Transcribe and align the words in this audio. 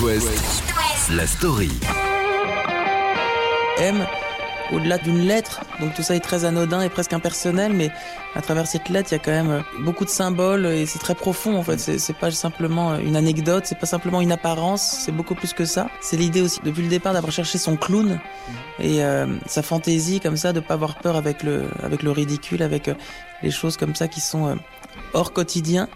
West, 0.00 0.62
la 1.10 1.26
story. 1.26 1.70
M, 3.78 4.06
au-delà 4.72 4.98
d'une 4.98 5.26
lettre, 5.26 5.60
donc 5.80 5.94
tout 5.94 6.02
ça 6.02 6.16
est 6.16 6.20
très 6.20 6.44
anodin 6.44 6.82
et 6.82 6.88
presque 6.88 7.12
impersonnel, 7.12 7.72
mais 7.72 7.90
à 8.34 8.40
travers 8.40 8.66
cette 8.66 8.88
lettre, 8.88 9.10
il 9.12 9.14
y 9.14 9.16
a 9.16 9.18
quand 9.18 9.30
même 9.32 9.50
euh, 9.50 9.60
beaucoup 9.80 10.04
de 10.04 10.10
symboles 10.10 10.66
et 10.66 10.86
c'est 10.86 10.98
très 10.98 11.14
profond 11.14 11.56
en 11.56 11.62
fait. 11.62 11.78
C'est 11.78 12.16
pas 12.16 12.30
simplement 12.30 12.96
une 12.96 13.16
anecdote, 13.16 13.64
c'est 13.66 13.78
pas 13.78 13.86
simplement 13.86 14.20
une 14.20 14.32
apparence, 14.32 14.82
c'est 15.04 15.12
beaucoup 15.12 15.34
plus 15.34 15.52
que 15.52 15.64
ça. 15.64 15.88
C'est 16.00 16.16
l'idée 16.16 16.40
aussi 16.40 16.60
depuis 16.64 16.82
le 16.82 16.88
départ 16.88 17.12
d'avoir 17.12 17.32
cherché 17.32 17.58
son 17.58 17.76
clown 17.76 18.20
et 18.78 19.04
euh, 19.04 19.26
sa 19.46 19.62
fantaisie 19.62 20.20
comme 20.20 20.36
ça, 20.36 20.52
de 20.52 20.60
pas 20.60 20.74
avoir 20.74 20.98
peur 20.98 21.16
avec 21.16 21.42
le 21.42 21.64
avec 21.82 22.02
le 22.02 22.10
ridicule, 22.10 22.62
avec 22.62 22.88
euh, 22.88 22.94
les 23.42 23.50
choses 23.50 23.76
comme 23.76 23.94
ça 23.94 24.08
qui 24.08 24.20
sont 24.20 24.46
euh, 24.48 24.54
hors 25.12 25.32
quotidien. 25.32 25.88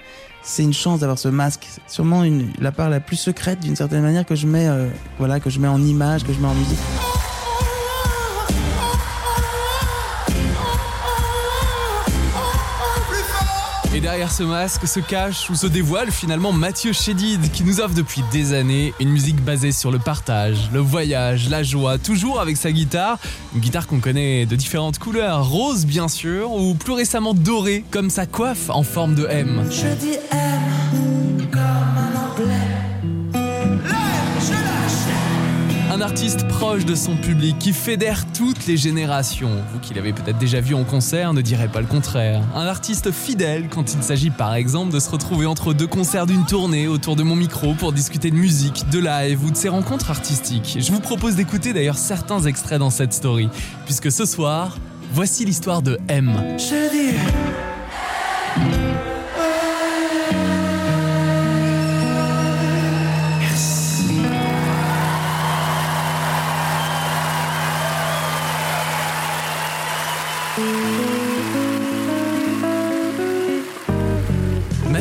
C'est 0.48 0.62
une 0.62 0.72
chance 0.72 1.00
d'avoir 1.00 1.18
ce 1.18 1.26
masque. 1.26 1.66
C'est 1.68 1.80
sûrement 1.92 2.22
une, 2.22 2.52
la 2.60 2.70
part 2.70 2.88
la 2.88 3.00
plus 3.00 3.16
secrète 3.16 3.58
d'une 3.58 3.74
certaine 3.74 4.02
manière 4.02 4.24
que 4.24 4.36
je 4.36 4.46
mets, 4.46 4.68
euh, 4.68 4.86
voilà, 5.18 5.40
que 5.40 5.50
je 5.50 5.58
mets 5.58 5.66
en 5.66 5.82
image, 5.82 6.22
que 6.22 6.32
je 6.32 6.38
mets 6.38 6.46
en 6.46 6.54
musique. 6.54 6.78
Et 13.96 14.00
derrière 14.00 14.30
ce 14.30 14.42
masque 14.42 14.86
se 14.86 15.00
cache 15.00 15.48
ou 15.48 15.54
se 15.54 15.66
dévoile 15.66 16.10
finalement 16.10 16.52
Mathieu 16.52 16.92
Chédid 16.92 17.50
qui 17.50 17.64
nous 17.64 17.80
offre 17.80 17.94
depuis 17.94 18.22
des 18.30 18.52
années 18.52 18.92
une 19.00 19.08
musique 19.08 19.42
basée 19.42 19.72
sur 19.72 19.90
le 19.90 19.98
partage, 19.98 20.68
le 20.70 20.80
voyage, 20.80 21.48
la 21.48 21.62
joie, 21.62 21.96
toujours 21.96 22.38
avec 22.38 22.58
sa 22.58 22.72
guitare, 22.72 23.18
une 23.54 23.62
guitare 23.62 23.86
qu'on 23.86 24.00
connaît 24.00 24.44
de 24.44 24.54
différentes 24.54 24.98
couleurs, 24.98 25.48
rose 25.48 25.86
bien 25.86 26.08
sûr, 26.08 26.52
ou 26.52 26.74
plus 26.74 26.92
récemment 26.92 27.32
dorée 27.32 27.84
comme 27.90 28.10
sa 28.10 28.26
coiffe 28.26 28.68
en 28.68 28.82
forme 28.82 29.14
de 29.14 29.26
M. 29.30 29.62
M 29.66 30.55
artiste 36.16 36.48
proche 36.48 36.86
de 36.86 36.94
son 36.94 37.14
public 37.14 37.58
qui 37.58 37.74
fédère 37.74 38.24
toutes 38.32 38.66
les 38.66 38.78
générations. 38.78 39.50
Vous 39.70 39.80
qui 39.80 39.92
l'avez 39.92 40.14
peut-être 40.14 40.38
déjà 40.38 40.62
vu 40.62 40.74
en 40.74 40.82
concert 40.82 41.34
ne 41.34 41.42
direz 41.42 41.68
pas 41.68 41.82
le 41.82 41.86
contraire. 41.86 42.42
Un 42.54 42.64
artiste 42.64 43.10
fidèle 43.12 43.68
quand 43.68 43.92
il 43.92 44.02
s'agit 44.02 44.30
par 44.30 44.54
exemple 44.54 44.94
de 44.94 44.98
se 44.98 45.10
retrouver 45.10 45.44
entre 45.44 45.74
deux 45.74 45.86
concerts 45.86 46.24
d'une 46.24 46.46
tournée 46.46 46.88
autour 46.88 47.16
de 47.16 47.22
mon 47.22 47.36
micro 47.36 47.74
pour 47.74 47.92
discuter 47.92 48.30
de 48.30 48.36
musique, 48.36 48.88
de 48.90 48.98
live 48.98 49.44
ou 49.44 49.50
de 49.50 49.56
ses 49.56 49.68
rencontres 49.68 50.10
artistiques. 50.10 50.78
Je 50.80 50.90
vous 50.90 51.00
propose 51.00 51.36
d'écouter 51.36 51.74
d'ailleurs 51.74 51.98
certains 51.98 52.40
extraits 52.44 52.78
dans 52.78 52.88
cette 52.88 53.12
story, 53.12 53.50
puisque 53.84 54.10
ce 54.10 54.24
soir, 54.24 54.78
voici 55.12 55.44
l'histoire 55.44 55.82
de 55.82 55.98
M. 56.08 56.32
Je 70.56 70.62
dis 70.62 71.15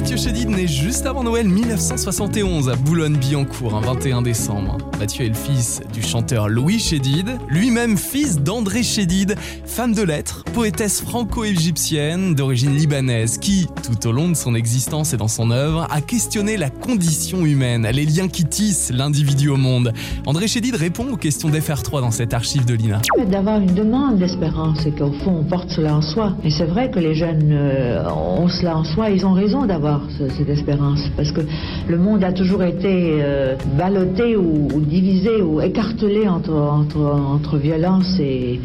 Mathieu 0.06 0.18
Chédid 0.18 0.50
naît 0.52 0.68
juste 0.68 1.08
avant 1.08 1.24
Noël 1.24 1.48
1971 1.48 2.70
à 2.70 2.76
Boulogne-Billancourt, 2.76 3.74
un 3.74 3.82
21 3.82 4.22
décembre. 4.22 4.78
Mathieu 5.00 5.26
est 5.26 5.30
le 5.30 5.34
fils 5.34 5.82
du 5.92 6.04
chanteur 6.04 6.48
Louis 6.48 6.78
Chédid, 6.78 7.40
lui-même 7.50 7.98
fils 7.98 8.40
d'André 8.40 8.84
Chédid, 8.84 9.36
femme 9.66 9.96
de 9.96 10.04
lettres, 10.04 10.44
poétesse 10.54 11.02
franco-égyptienne 11.02 12.36
d'origine 12.36 12.76
libanaise, 12.76 13.40
qui, 13.40 13.66
tout 13.82 14.08
au 14.08 14.12
long 14.12 14.30
de 14.30 14.36
son 14.36 14.54
existence 14.54 15.14
et 15.14 15.18
dans 15.18 15.28
son 15.28 15.50
œuvre, 15.50 15.88
a 15.90 16.02
questionné 16.02 16.56
la 16.56 16.70
condition 16.70 17.44
humaine, 17.44 17.88
les 17.92 18.06
liens 18.06 18.28
qui 18.28 18.46
tissent 18.46 18.92
l'individu 18.94 19.50
au 19.50 19.58
monde. 19.58 19.92
André 20.28 20.48
Chédid 20.48 20.76
répond 20.76 21.08
aux 21.12 21.18
questions 21.18 21.50
d'FR3 21.50 22.02
dans 22.02 22.12
cette 22.12 22.36
archive 22.36 22.66
de 22.66 22.76
l'INA. 22.76 23.02
d'avoir 23.28 23.60
une 23.60 23.74
demande 23.74 24.20
d'espérance 24.20 24.86
et 24.86 24.92
qu'au 24.92 25.12
fond 25.24 25.40
on 25.40 25.44
porte 25.46 25.72
cela 25.72 25.96
en 25.96 26.04
soi. 26.04 26.34
Et 26.44 26.52
c'est 26.52 26.68
vrai 26.68 26.92
que 26.92 27.00
les 27.00 27.16
jeunes 27.16 27.52
euh, 27.52 28.08
ont 28.12 28.50
cela 28.50 28.78
en 28.78 28.84
soi, 28.84 29.10
ils 29.10 29.26
ont 29.26 29.34
raison 29.34 29.66
d'avoir 29.66 29.95
ce- 30.18 30.30
cette 30.30 30.50
espérance 30.50 31.02
parce 31.18 31.32
que 31.32 31.42
le 31.88 31.98
monde 31.98 32.24
a 32.24 32.32
toujours 32.32 32.64
été 32.64 33.18
euh, 33.22 33.56
ballotté 33.78 34.36
ou, 34.36 34.80
divisé 34.82 35.42
ou 35.42 35.62
écartelé 35.62 36.28
entre, 36.28 36.54
entre 36.54 37.58
violence 37.58 38.20
et, 38.20 38.60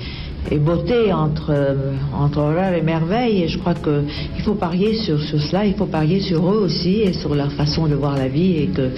et 0.51 0.59
beauté, 0.59 1.12
entre, 1.12 1.51
euh, 1.51 1.95
entre 2.12 2.41
et 2.77 2.83
merveille. 2.83 3.43
Et 3.43 3.49
je 3.49 3.59
crois 3.59 3.75
qu'il 3.75 4.43
faut 4.45 4.55
parier 4.55 4.97
sur, 5.05 5.21
sur 5.21 5.41
cela, 5.41 5.65
il 5.65 5.75
faut 5.75 5.87
parier 5.87 6.21
sur 6.21 6.51
eux 6.51 6.62
aussi 6.65 7.01
et 7.01 7.12
sur 7.12 7.34
leur 7.34 7.53
façon 7.53 7.87
de 7.87 7.95
voir 7.95 8.17
la 8.17 8.28
vie 8.28 8.56
et 8.56 8.67
que, 8.69 8.91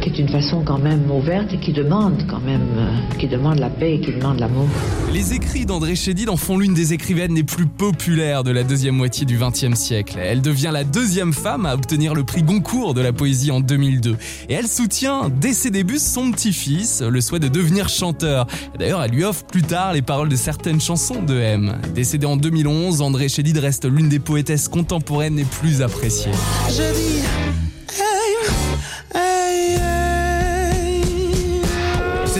qui 0.00 0.10
est 0.10 0.18
une 0.18 0.28
façon 0.28 0.62
quand 0.64 0.78
même 0.78 1.10
ouverte 1.10 1.52
et 1.52 1.58
qui 1.58 1.72
demande 1.72 2.24
quand 2.28 2.40
même, 2.40 2.68
euh, 2.78 3.18
qui 3.18 3.26
demande 3.26 3.58
la 3.58 3.70
paix 3.70 3.94
et 3.94 4.00
qui 4.00 4.12
demande 4.12 4.38
l'amour. 4.38 4.66
Les 5.12 5.34
écrits 5.34 5.66
d'André 5.66 5.94
Chédid 5.94 6.28
en 6.28 6.36
font 6.36 6.58
l'une 6.58 6.74
des 6.74 6.92
écrivaines 6.92 7.34
les 7.34 7.44
plus 7.44 7.66
populaires 7.66 8.44
de 8.44 8.50
la 8.50 8.64
deuxième 8.64 8.96
moitié 8.96 9.26
du 9.26 9.38
XXe 9.38 9.74
siècle. 9.74 10.18
Elle 10.20 10.42
devient 10.42 10.70
la 10.72 10.84
deuxième 10.84 11.32
femme 11.32 11.66
à 11.66 11.74
obtenir 11.74 12.14
le 12.14 12.24
prix 12.24 12.42
Goncourt 12.42 12.94
de 12.94 13.00
la 13.00 13.12
poésie 13.12 13.50
en 13.50 13.60
2002. 13.60 14.16
Et 14.48 14.54
elle 14.54 14.68
soutient 14.68 15.28
dès 15.28 15.52
ses 15.52 15.70
débuts 15.70 15.98
son 15.98 16.30
petit-fils, 16.30 17.02
le 17.02 17.20
souhait 17.20 17.38
de 17.40 17.48
devenir 17.48 17.88
chanteur. 17.88 18.46
D'ailleurs, 18.78 19.02
elle 19.02 19.12
lui 19.12 19.24
offre 19.24 19.44
plus 19.44 19.62
tard 19.62 19.92
les 19.92 20.02
paroles 20.02 20.28
de 20.28 20.36
certaines 20.36 20.80
chansons 20.84 21.22
de 21.22 21.40
M. 21.40 21.78
Décédé 21.94 22.26
en 22.26 22.36
2011, 22.36 23.00
André 23.00 23.30
Chédid 23.30 23.56
reste 23.56 23.86
l'une 23.86 24.10
des 24.10 24.18
poétesses 24.18 24.68
contemporaines 24.68 25.36
les 25.36 25.44
plus 25.44 25.80
appréciées. 25.80 26.32
Je 26.74 26.82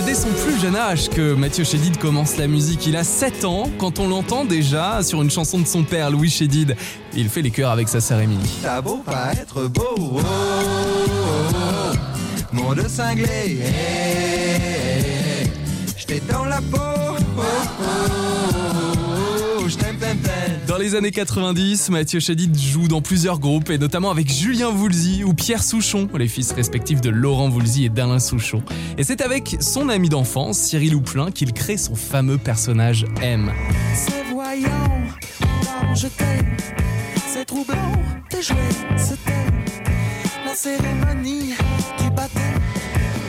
dis 0.02 0.14
son 0.14 0.28
plus 0.28 0.60
jeune 0.60 0.76
âge 0.76 1.08
que 1.08 1.34
Mathieu 1.34 1.64
Chédid 1.64 1.96
commence 1.96 2.36
la 2.36 2.46
musique. 2.46 2.86
Il 2.86 2.96
a 2.96 3.04
7 3.04 3.46
ans 3.46 3.70
quand 3.78 3.98
on 3.98 4.08
l'entend 4.08 4.44
déjà 4.44 5.02
sur 5.02 5.22
une 5.22 5.30
chanson 5.30 5.58
de 5.58 5.66
son 5.66 5.82
père, 5.82 6.10
Louis 6.10 6.28
Chédid. 6.28 6.76
Il 7.16 7.30
fait 7.30 7.42
les 7.42 7.50
chœurs 7.50 7.70
avec 7.70 7.88
sa 7.88 8.00
sœur 8.00 8.20
Émilie. 8.20 8.58
T'as 8.62 8.82
beau 8.82 8.98
pas 8.98 9.32
être 9.32 9.66
beau, 9.68 9.94
oh, 9.98 10.20
oh, 10.20 10.20
oh, 11.54 12.54
monde 12.54 12.86
cinglé, 12.88 13.24
hey, 13.24 13.58
hey, 13.62 15.50
j'étais 15.96 16.20
dans 16.30 16.44
la 16.44 16.60
peau, 16.60 16.93
Dans 20.66 20.76
les 20.76 20.94
années 20.94 21.10
90, 21.10 21.90
Mathieu 21.90 22.20
Chédid 22.20 22.56
joue 22.58 22.88
dans 22.88 23.00
plusieurs 23.00 23.38
groupes 23.38 23.70
et 23.70 23.78
notamment 23.78 24.10
avec 24.10 24.30
Julien 24.30 24.70
Voulzy 24.70 25.24
ou 25.24 25.32
Pierre 25.32 25.62
Souchon, 25.62 26.08
les 26.18 26.28
fils 26.28 26.52
respectifs 26.52 27.00
de 27.00 27.10
Laurent 27.10 27.48
Voulzy 27.48 27.84
et 27.84 27.88
d'Alain 27.88 28.18
Souchon. 28.18 28.62
Et 28.98 29.04
c'est 29.04 29.20
avec 29.20 29.56
son 29.60 29.88
ami 29.88 30.08
d'enfance, 30.08 30.58
Cyril 30.58 30.94
Houplin, 30.94 31.30
qu'il 31.30 31.52
crée 31.52 31.76
son 31.76 31.94
fameux 31.94 32.38
personnage 32.38 33.06
M. 33.22 33.52
C'est 33.94 34.24
voyant, 34.32 34.68
je 35.94 36.08
t'aime. 36.08 36.56
C'est 37.32 37.44
troublant, 37.44 37.92
t'es 38.28 38.40
la 40.44 40.54
cérémonie. 40.54 41.54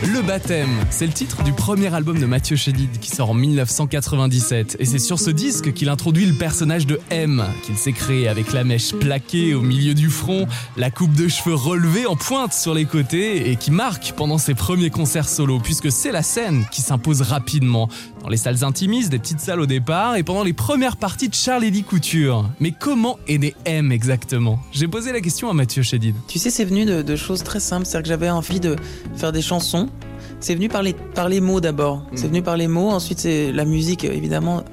Le 0.04 0.22
baptême, 0.22 0.70
c'est 0.90 1.08
le 1.08 1.14
titre 1.14 1.42
du 1.44 1.54
premier 1.54 1.94
album 1.94 2.20
de 2.20 2.26
Mathieu 2.26 2.58
Chédid 2.58 3.00
qui 3.00 3.10
sort 3.10 3.30
en 3.30 3.34
1997. 3.34 4.76
Et 4.80 4.86
c'est 4.86 5.00
sur 5.00 5.20
ce 5.20 5.30
disque 5.30 5.74
qu'il 5.74 5.90
introduit 5.90 6.26
le 6.26 6.34
personnage 6.34 6.86
de 6.86 7.00
M, 7.10 7.44
qu'il 7.64 7.78
s'est 7.78 7.94
créé 7.94 8.28
avec 8.28 8.52
la 8.52 8.64
mèche 8.66 8.94
plaquée 8.94 9.54
au 9.54 9.62
milieu 9.62 9.94
du 9.94 10.10
front, 10.10 10.48
la 10.76 10.92
coupe 10.92 11.14
de 11.14 11.28
cheveux 11.28 11.56
relevée 11.56 12.06
en 12.06 12.18
pointe 12.18 12.54
sur 12.54 12.74
les 12.74 12.86
côtés 12.86 13.50
et 13.50 13.56
qui 13.56 13.72
marque 13.72 14.14
pendant 14.18 14.38
ses 14.38 14.54
premiers 14.54 14.90
concerts 14.90 15.30
solo, 15.30 15.60
puisque 15.60 15.92
c'est 15.92 16.12
la 16.12 16.24
scène 16.24 16.66
qui 16.72 16.82
s'impose 16.82 17.22
rapidement. 17.22 17.88
Dans 18.26 18.32
les 18.32 18.38
salles 18.38 18.64
intimistes, 18.64 19.12
des 19.12 19.20
petites 19.20 19.40
salles 19.40 19.62
au 19.62 19.68
départ 19.68 20.16
et 20.16 20.24
pendant 20.24 20.44
les 20.44 20.54
premières 20.54 20.98
parties 20.98 21.30
de 21.30 21.36
Charles 21.36 21.66
Lee 21.66 21.84
Couture. 21.84 22.50
Mais 22.60 22.72
comment 22.72 23.20
est 23.28 23.38
né 23.38 23.54
M 23.66 23.92
exactement? 23.92 24.60
J'ai 24.72 24.88
posé 24.88 25.12
la 25.12 25.22
question 25.22 25.48
à 25.48 25.54
Mathieu 25.54 25.84
Chédid. 25.84 26.16
Tu 26.28 26.40
sais, 26.40 26.50
c'est 26.50 26.66
venu 26.66 26.86
de, 26.86 27.04
de 27.04 27.16
choses 27.16 27.44
très 27.44 27.60
simples. 27.60 27.86
C'est-à-dire 27.86 28.02
que 28.02 28.10
j'avais 28.10 28.32
envie 28.32 28.60
de 28.60 28.78
faire 29.16 29.32
des 29.32 29.44
chansons. 29.44 29.90
C'est 30.40 30.56
venu 30.56 30.70
par 30.70 30.82
les, 30.82 30.94
par 30.94 31.30
les 31.30 31.40
mots 31.40 31.62
d'abord. 31.62 32.04
C'est 32.16 32.26
venu 32.26 32.42
par 32.42 32.58
les 32.58 32.68
mots. 32.68 32.90
Ensuite, 32.90 33.20
c'est 33.20 33.52
la 33.52 33.64
musique, 33.64 34.04
évidemment, 34.06 34.64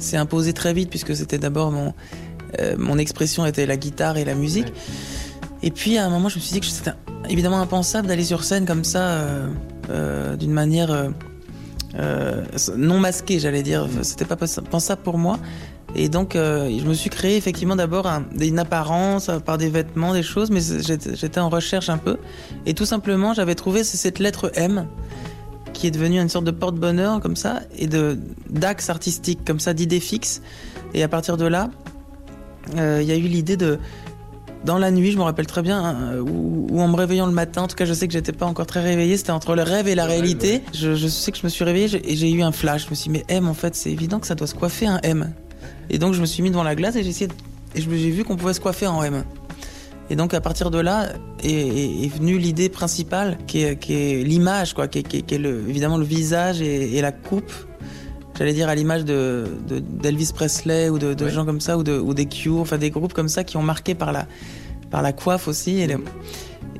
s'est 0.00 0.16
imposée 0.16 0.52
très 0.52 0.74
vite 0.74 0.90
puisque 0.90 1.14
c'était 1.14 1.38
d'abord 1.38 1.70
mon, 1.70 1.94
euh, 2.58 2.74
mon 2.76 2.98
expression 2.98 3.46
était 3.46 3.66
la 3.66 3.76
guitare 3.76 4.16
et 4.16 4.24
la 4.24 4.34
musique. 4.34 4.72
Et 5.62 5.70
puis, 5.70 5.96
à 5.96 6.06
un 6.06 6.10
moment, 6.10 6.28
je 6.28 6.38
me 6.38 6.40
suis 6.40 6.54
dit 6.54 6.58
que 6.60 6.66
c'était 6.66 6.90
évidemment 7.28 7.60
impensable 7.60 8.08
d'aller 8.08 8.24
sur 8.24 8.42
scène 8.42 8.66
comme 8.66 8.82
ça, 8.82 8.98
euh, 8.98 9.48
euh, 9.90 10.36
d'une 10.36 10.52
manière 10.52 11.12
euh, 11.98 12.44
non 12.76 12.98
masquée, 12.98 13.38
j'allais 13.38 13.62
dire. 13.62 13.88
C'était 14.02 14.24
pas 14.24 14.36
pensable 14.36 15.02
pour 15.02 15.18
moi. 15.18 15.38
Et 15.94 16.08
donc, 16.08 16.36
euh, 16.36 16.68
je 16.78 16.84
me 16.84 16.94
suis 16.94 17.08
créé 17.10 17.36
effectivement 17.36 17.76
d'abord 17.76 18.06
un- 18.06 18.24
une 18.40 18.58
apparence 18.58 19.28
euh, 19.28 19.38
par 19.38 19.56
des 19.56 19.68
vêtements, 19.70 20.12
des 20.12 20.22
choses, 20.22 20.50
mais 20.50 20.60
j'étais 20.60 21.40
en 21.40 21.48
recherche 21.48 21.88
un 21.88 21.96
peu. 21.98 22.18
Et 22.66 22.74
tout 22.74 22.84
simplement, 22.84 23.32
j'avais 23.32 23.54
trouvé 23.54 23.82
cette 23.84 24.18
lettre 24.18 24.50
M 24.54 24.86
qui 25.72 25.86
est 25.86 25.90
devenue 25.90 26.20
une 26.20 26.28
sorte 26.28 26.44
de 26.44 26.50
porte-bonheur 26.50 27.20
comme 27.20 27.36
ça, 27.36 27.60
et 27.78 27.86
d'axe 28.48 28.88
artistique, 28.88 29.40
comme 29.46 29.60
ça, 29.60 29.74
d'idée 29.74 30.00
fixe. 30.00 30.40
Et 30.94 31.02
à 31.02 31.08
partir 31.08 31.36
de 31.36 31.44
là, 31.46 31.70
il 32.74 33.02
y 33.02 33.12
a 33.12 33.16
eu 33.16 33.20
l'idée 33.28 33.56
de 33.58 33.78
dans 34.66 34.78
la 34.78 34.90
nuit, 34.90 35.12
je 35.12 35.16
me 35.16 35.22
rappelle 35.22 35.46
très 35.46 35.62
bien, 35.62 35.82
hein, 35.82 36.18
ou, 36.20 36.66
ou 36.70 36.80
en 36.82 36.88
me 36.88 36.96
réveillant 36.96 37.26
le 37.26 37.32
matin, 37.32 37.62
en 37.62 37.66
tout 37.68 37.76
cas 37.76 37.84
je 37.86 37.94
sais 37.94 38.06
que 38.06 38.12
j'étais 38.12 38.32
pas 38.32 38.44
encore 38.46 38.66
très 38.66 38.82
réveillée, 38.82 39.16
c'était 39.16 39.30
entre 39.30 39.54
le 39.54 39.62
rêve 39.62 39.88
et 39.88 39.94
la 39.94 40.04
réalité. 40.04 40.62
Je, 40.74 40.94
je 40.94 41.08
sais 41.08 41.32
que 41.32 41.38
je 41.38 41.44
me 41.44 41.48
suis 41.48 41.64
réveillée 41.64 41.88
et 42.04 42.16
j'ai 42.16 42.30
eu 42.30 42.42
un 42.42 42.52
flash. 42.52 42.84
Je 42.86 42.90
me 42.90 42.94
suis 42.94 43.10
dit, 43.10 43.18
mais 43.18 43.24
M, 43.34 43.48
en 43.48 43.54
fait, 43.54 43.74
c'est 43.74 43.90
évident 43.90 44.18
que 44.20 44.26
ça 44.26 44.34
doit 44.34 44.46
se 44.46 44.54
coiffer 44.54 44.86
un 44.86 44.98
M. 45.02 45.32
Et 45.88 45.98
donc 45.98 46.12
je 46.14 46.20
me 46.20 46.26
suis 46.26 46.42
mis 46.42 46.50
devant 46.50 46.64
la 46.64 46.74
glace 46.74 46.96
et 46.96 47.02
j'ai 47.04 47.10
essayé 47.10 47.30
et 47.74 47.80
je 47.80 47.88
me- 47.88 47.96
j'ai 47.96 48.10
vu 48.10 48.24
qu'on 48.24 48.36
pouvait 48.36 48.54
se 48.54 48.60
coiffer 48.60 48.86
en 48.88 49.02
M. 49.02 49.24
Et 50.10 50.16
donc 50.16 50.34
à 50.34 50.40
partir 50.40 50.70
de 50.70 50.78
là 50.78 51.08
est, 51.42 51.50
est- 51.50 52.04
est 52.04 52.08
venue 52.16 52.38
l'idée 52.38 52.68
principale 52.68 53.38
qui 53.46 53.62
est, 53.62 53.76
qui 53.76 53.94
est 53.94 54.24
l'image, 54.24 54.74
quoi, 54.74 54.88
qui 54.88 54.98
est, 54.98 55.02
qui 55.02 55.18
est- 55.18 55.22
qui 55.22 55.34
est 55.36 55.38
le, 55.38 55.64
évidemment 55.68 55.96
le 55.98 56.04
visage 56.04 56.60
et, 56.60 56.96
et 56.96 57.00
la 57.02 57.12
coupe. 57.12 57.52
J'allais 58.38 58.52
dire 58.52 58.68
à 58.68 58.74
l'image 58.74 59.04
de, 59.04 59.46
de- 59.66 59.78
d'Elvis 59.78 60.30
Presley 60.34 60.90
ou 60.90 60.98
de, 60.98 61.14
de 61.14 61.24
Ouais. 61.24 61.30
gens 61.30 61.44
comme 61.46 61.60
ça 61.60 61.78
ou, 61.78 61.82
de, 61.82 61.98
ou 61.98 62.12
des 62.14 62.26
Cure, 62.26 62.58
enfin 62.60 62.76
des 62.78 62.90
groupes 62.90 63.14
comme 63.14 63.28
ça 63.30 63.44
qui 63.44 63.56
ont 63.56 63.62
marqué 63.62 63.94
par 63.94 64.12
la, 64.12 64.26
par 64.90 65.02
la 65.02 65.12
coiffe 65.12 65.48
aussi. 65.48 65.80
Et, 65.80 65.86
les- 65.86 65.96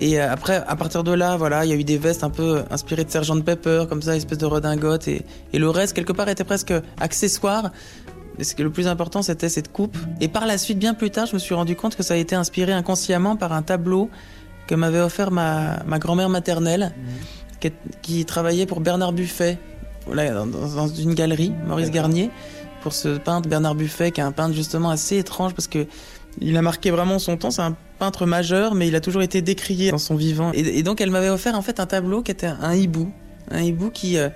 et 0.00 0.20
euh, 0.20 0.30
après, 0.32 0.62
à 0.66 0.76
partir 0.76 1.04
de 1.04 1.12
là, 1.12 1.36
voilà, 1.36 1.64
il 1.64 1.70
y 1.70 1.72
a 1.72 1.76
eu 1.76 1.84
des 1.84 1.98
vestes 1.98 2.24
un 2.24 2.30
peu 2.30 2.62
inspirées 2.70 3.04
de 3.04 3.10
Sergeant 3.10 3.40
Pepper, 3.40 3.84
comme 3.88 4.02
ça, 4.02 4.16
espèce 4.16 4.38
de 4.38 4.46
redingote. 4.46 5.08
Et, 5.08 5.22
et 5.52 5.58
le 5.58 5.70
reste, 5.70 5.94
quelque 5.94 6.12
part, 6.12 6.28
était 6.28 6.44
presque 6.44 6.72
accessoire. 7.00 7.70
Et 8.38 8.44
ce 8.44 8.54
qui 8.54 8.60
est 8.60 8.64
le 8.64 8.70
plus 8.70 8.86
important, 8.88 9.22
c'était 9.22 9.48
cette 9.48 9.72
coupe. 9.72 9.96
Et 10.20 10.28
par 10.28 10.46
la 10.46 10.58
suite, 10.58 10.78
bien 10.78 10.92
plus 10.92 11.10
tard, 11.10 11.26
je 11.26 11.34
me 11.34 11.38
suis 11.38 11.54
rendu 11.54 11.74
compte 11.76 11.96
que 11.96 12.02
ça 12.02 12.14
a 12.14 12.16
été 12.18 12.34
inspiré 12.34 12.72
inconsciemment 12.72 13.36
par 13.36 13.52
un 13.52 13.62
tableau 13.62 14.10
que 14.66 14.74
m'avait 14.74 15.00
offert 15.00 15.30
ma, 15.30 15.82
ma 15.86 15.98
grand-mère 15.98 16.28
maternelle, 16.28 16.92
qui, 17.60 17.68
est- 17.68 17.72
qui 18.02 18.24
travaillait 18.26 18.66
pour 18.66 18.80
Bernard 18.80 19.12
Buffet, 19.12 19.58
dans 20.06 20.86
une 20.88 21.14
galerie, 21.14 21.52
Maurice 21.66 21.90
Garnier, 21.90 22.30
pour 22.82 22.92
ce 22.92 23.16
peintre 23.16 23.48
Bernard 23.48 23.74
Buffet, 23.74 24.10
qui 24.12 24.20
est 24.20 24.24
un 24.24 24.32
peintre 24.32 24.54
justement 24.54 24.90
assez 24.90 25.16
étrange 25.18 25.54
parce 25.54 25.66
que 25.66 25.86
il 26.40 26.56
a 26.56 26.62
marqué 26.62 26.90
vraiment 26.90 27.18
son 27.18 27.36
temps. 27.36 27.50
C'est 27.50 27.62
un 27.62 27.76
peintre 27.98 28.26
majeur, 28.26 28.74
mais 28.74 28.88
il 28.88 28.94
a 28.96 29.00
toujours 29.00 29.22
été 29.22 29.42
décrié 29.42 29.90
dans 29.90 29.98
son 29.98 30.16
vivant. 30.16 30.52
Et, 30.54 30.78
et 30.78 30.82
donc, 30.82 31.00
elle 31.00 31.10
m'avait 31.10 31.30
offert 31.30 31.54
en 31.54 31.62
fait 31.62 31.80
un 31.80 31.86
tableau 31.86 32.22
qui 32.22 32.30
était 32.30 32.46
un 32.46 32.74
hibou, 32.74 33.10
un 33.50 33.62
hibou 33.62 33.90
qui 33.90 34.18
euh, 34.18 34.28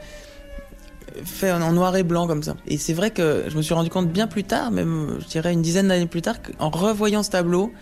fait 1.25 1.53
en 1.53 1.73
noir 1.73 1.97
et 1.97 2.03
blanc 2.03 2.27
comme 2.27 2.43
ça. 2.43 2.57
Et 2.67 2.79
c'est 2.79 2.93
vrai 2.95 3.11
que 3.11 3.45
je 3.49 3.57
me 3.57 3.63
suis 3.63 3.75
rendu 3.75 3.91
compte 3.91 4.09
bien 4.09 4.27
plus 4.27 4.45
tard, 4.45 4.71
même 4.71 5.19
je 5.21 5.27
dirais 5.27 5.53
une 5.53 5.63
dizaine 5.63 5.89
d'années 5.89 6.07
plus 6.07 6.23
tard, 6.23 6.37
en 6.59 6.71
revoyant 6.71 7.23
ce 7.23 7.31
tableau, 7.31 7.73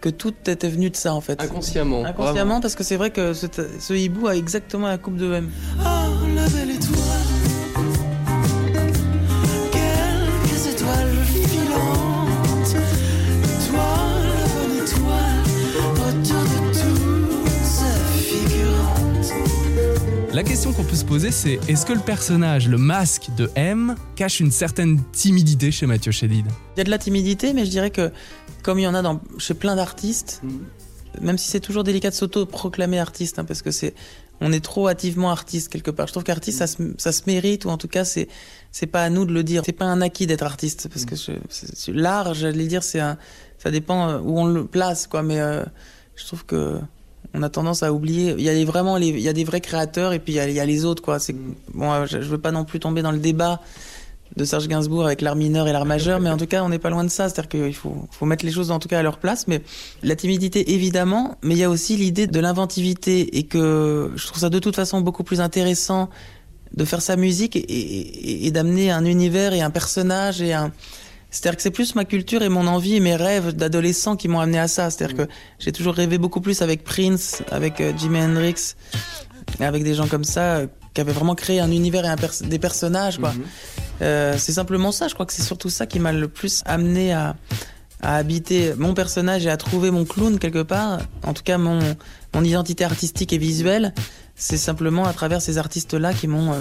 que 0.00 0.08
tout 0.08 0.34
était 0.46 0.68
venu 0.68 0.90
de 0.90 0.96
ça 0.96 1.14
en 1.14 1.20
fait. 1.20 1.40
Inconsciemment. 1.40 2.04
Inconsciemment, 2.04 2.60
parce 2.60 2.74
que 2.74 2.84
c'est 2.84 2.96
vrai 2.96 3.10
que 3.10 3.32
ce, 3.32 3.46
ce 3.78 3.94
hibou 3.94 4.28
a 4.28 4.36
exactement 4.36 4.86
la 4.86 4.98
coupe 4.98 5.16
de 5.16 5.32
M. 5.32 5.50
Oh, 5.80 5.84
la 6.34 6.48
belle 6.48 6.70
étoile. 6.70 7.35
La 20.36 20.42
question 20.42 20.74
qu'on 20.74 20.84
peut 20.84 20.96
se 20.96 21.04
poser, 21.06 21.30
c'est 21.30 21.58
est-ce 21.66 21.86
que 21.86 21.94
le 21.94 22.00
personnage, 22.00 22.68
le 22.68 22.76
masque 22.76 23.30
de 23.38 23.50
M, 23.54 23.94
cache 24.16 24.38
une 24.40 24.50
certaine 24.50 25.02
timidité 25.10 25.70
chez 25.70 25.86
Mathieu 25.86 26.12
Chédid? 26.12 26.44
Il 26.74 26.78
y 26.78 26.80
a 26.82 26.84
de 26.84 26.90
la 26.90 26.98
timidité, 26.98 27.54
mais 27.54 27.64
je 27.64 27.70
dirais 27.70 27.90
que 27.90 28.12
comme 28.62 28.78
il 28.78 28.82
y 28.82 28.86
en 28.86 28.92
a 28.94 29.00
dans, 29.00 29.22
chez 29.38 29.54
plein 29.54 29.76
d'artistes, 29.76 30.42
même 31.22 31.38
si 31.38 31.48
c'est 31.48 31.60
toujours 31.60 31.84
délicat 31.84 32.10
de 32.10 32.14
s'auto-proclamer 32.14 32.98
artiste, 32.98 33.38
hein, 33.38 33.46
parce 33.46 33.62
que 33.62 33.70
c'est, 33.70 33.94
on 34.42 34.52
est 34.52 34.62
trop 34.62 34.88
hâtivement 34.88 35.30
artiste 35.30 35.72
quelque 35.72 35.90
part. 35.90 36.06
Je 36.06 36.12
trouve 36.12 36.24
qu'artiste, 36.24 36.58
ça, 36.58 36.66
se, 36.66 36.82
ça 36.98 37.12
se 37.12 37.22
mérite, 37.26 37.64
ou 37.64 37.70
en 37.70 37.78
tout 37.78 37.88
cas, 37.88 38.04
c'est, 38.04 38.28
c'est 38.72 38.86
pas 38.88 39.04
à 39.04 39.08
nous 39.08 39.24
de 39.24 39.32
le 39.32 39.42
dire. 39.42 39.62
C'est 39.64 39.72
pas 39.72 39.86
un 39.86 40.02
acquis 40.02 40.26
d'être 40.26 40.42
artiste, 40.44 40.90
parce 40.92 41.06
que 41.06 41.16
je- 41.16 41.32
c'est- 41.48 41.74
c'est- 41.74 41.92
l'art, 41.94 42.34
j'allais 42.34 42.66
dire, 42.66 42.82
c'est 42.82 43.00
un, 43.00 43.16
ça 43.56 43.70
dépend 43.70 44.10
euh, 44.10 44.18
où 44.18 44.38
on 44.38 44.44
le 44.44 44.66
place, 44.66 45.06
quoi. 45.06 45.22
Mais 45.22 45.40
euh, 45.40 45.64
je 46.14 46.26
trouve 46.26 46.44
que 46.44 46.78
on 47.36 47.42
a 47.42 47.48
tendance 47.50 47.82
à 47.82 47.92
oublier. 47.92 48.34
Il 48.38 48.44
y 48.44 48.48
a 48.48 48.52
les, 48.54 48.64
vraiment, 48.64 48.96
les, 48.96 49.08
il 49.08 49.20
y 49.20 49.28
a 49.28 49.32
des 49.32 49.44
vrais 49.44 49.60
créateurs, 49.60 50.12
et 50.12 50.18
puis 50.18 50.32
il 50.32 50.36
y 50.36 50.40
a, 50.40 50.48
il 50.48 50.54
y 50.54 50.60
a 50.60 50.64
les 50.66 50.84
autres, 50.84 51.02
quoi. 51.02 51.18
C'est 51.18 51.34
bon, 51.74 51.92
euh, 51.92 52.06
je, 52.06 52.20
je 52.20 52.28
veux 52.28 52.38
pas 52.38 52.50
non 52.52 52.64
plus 52.64 52.80
tomber 52.80 53.02
dans 53.02 53.12
le 53.12 53.18
débat 53.18 53.60
de 54.36 54.44
Serge 54.44 54.66
Gainsbourg 54.68 55.06
avec 55.06 55.20
l'art 55.20 55.36
mineur 55.36 55.68
et 55.68 55.72
l'art 55.72 55.84
majeur, 55.86 56.18
mais 56.20 56.30
en 56.30 56.36
tout 56.36 56.46
cas, 56.46 56.62
on 56.64 56.68
n'est 56.68 56.80
pas 56.80 56.90
loin 56.90 57.04
de 57.04 57.08
ça. 57.10 57.28
C'est-à-dire 57.28 57.48
qu'il 57.48 57.74
faut, 57.74 58.08
faut 58.10 58.26
mettre 58.26 58.44
les 58.44 58.50
choses 58.52 58.70
en 58.72 58.78
tout 58.80 58.88
cas 58.88 58.98
à 58.98 59.02
leur 59.02 59.18
place. 59.18 59.46
Mais 59.46 59.62
la 60.02 60.16
timidité, 60.16 60.72
évidemment, 60.72 61.36
mais 61.42 61.54
il 61.54 61.58
y 61.58 61.64
a 61.64 61.70
aussi 61.70 61.96
l'idée 61.96 62.26
de 62.26 62.40
l'inventivité 62.40 63.38
et 63.38 63.44
que 63.44 64.10
je 64.16 64.26
trouve 64.26 64.40
ça 64.40 64.50
de 64.50 64.58
toute 64.58 64.74
façon 64.76 65.00
beaucoup 65.00 65.22
plus 65.24 65.40
intéressant 65.40 66.10
de 66.74 66.84
faire 66.84 67.00
sa 67.02 67.16
musique 67.16 67.54
et, 67.54 67.60
et- 67.60 68.46
et 68.46 68.50
d'amener 68.50 68.90
un 68.90 69.04
univers 69.04 69.52
et 69.54 69.62
un 69.62 69.70
personnage 69.70 70.42
et 70.42 70.52
un. 70.52 70.72
C'est-à-dire 71.30 71.56
que 71.56 71.62
c'est 71.62 71.70
plus 71.70 71.94
ma 71.94 72.04
culture 72.04 72.42
et 72.42 72.48
mon 72.48 72.66
envie 72.66 72.94
et 72.94 73.00
mes 73.00 73.16
rêves 73.16 73.54
d'adolescent 73.54 74.16
qui 74.16 74.28
m'ont 74.28 74.40
amené 74.40 74.58
à 74.58 74.68
ça. 74.68 74.90
C'est-à-dire 74.90 75.16
que 75.16 75.32
j'ai 75.58 75.72
toujours 75.72 75.94
rêvé 75.94 76.18
beaucoup 76.18 76.40
plus 76.40 76.62
avec 76.62 76.82
Prince, 76.84 77.42
avec 77.50 77.80
euh, 77.80 77.92
Jimi 77.96 78.18
Hendrix, 78.20 78.74
avec 79.60 79.84
des 79.84 79.94
gens 79.94 80.06
comme 80.06 80.24
ça 80.24 80.56
euh, 80.56 80.66
qui 80.94 81.00
avaient 81.02 81.12
vraiment 81.12 81.34
créé 81.34 81.60
un 81.60 81.70
univers 81.70 82.04
et 82.06 82.08
un 82.08 82.16
pers- 82.16 82.42
des 82.42 82.58
personnages, 82.58 83.18
quoi. 83.18 83.34
Euh, 84.02 84.34
c'est 84.38 84.52
simplement 84.52 84.92
ça, 84.92 85.08
je 85.08 85.14
crois 85.14 85.26
que 85.26 85.32
c'est 85.32 85.42
surtout 85.42 85.68
ça 85.68 85.86
qui 85.86 85.98
m'a 85.98 86.12
le 86.12 86.28
plus 86.28 86.62
amené 86.64 87.12
à, 87.12 87.34
à 88.02 88.16
habiter 88.16 88.74
mon 88.76 88.94
personnage 88.94 89.44
et 89.46 89.50
à 89.50 89.56
trouver 89.56 89.90
mon 89.90 90.04
clown 90.04 90.38
quelque 90.38 90.62
part. 90.62 91.00
En 91.22 91.34
tout 91.34 91.42
cas, 91.42 91.58
mon, 91.58 91.80
mon 92.34 92.44
identité 92.44 92.84
artistique 92.84 93.32
et 93.32 93.38
visuelle, 93.38 93.92
c'est 94.36 94.58
simplement 94.58 95.04
à 95.06 95.12
travers 95.12 95.42
ces 95.42 95.58
artistes-là 95.58 96.14
qui 96.14 96.28
m'ont 96.28 96.52
euh, 96.52 96.56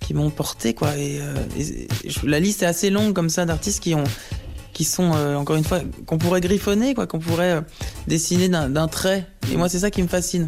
qui 0.00 0.14
m'ont 0.14 0.30
porté, 0.30 0.74
quoi. 0.74 0.96
Et, 0.96 1.20
euh, 1.20 1.34
la 2.24 2.40
liste 2.40 2.62
est 2.62 2.66
assez 2.66 2.90
longue 2.90 3.14
comme 3.14 3.30
ça 3.30 3.44
d'artistes 3.44 3.82
qui 3.82 3.94
ont 3.94 4.04
qui 4.72 4.84
sont 4.84 5.12
euh, 5.14 5.36
encore 5.36 5.56
une 5.56 5.64
fois 5.64 5.80
qu'on 6.06 6.16
pourrait 6.16 6.40
griffonner, 6.40 6.94
quoi, 6.94 7.06
qu'on 7.06 7.18
pourrait 7.18 7.52
euh, 7.52 7.60
dessiner 8.06 8.48
d'un 8.48 8.88
trait. 8.88 9.26
Et 9.52 9.56
moi, 9.56 9.68
c'est 9.68 9.80
ça 9.80 9.90
qui 9.90 10.02
me 10.02 10.08
fascine. 10.08 10.46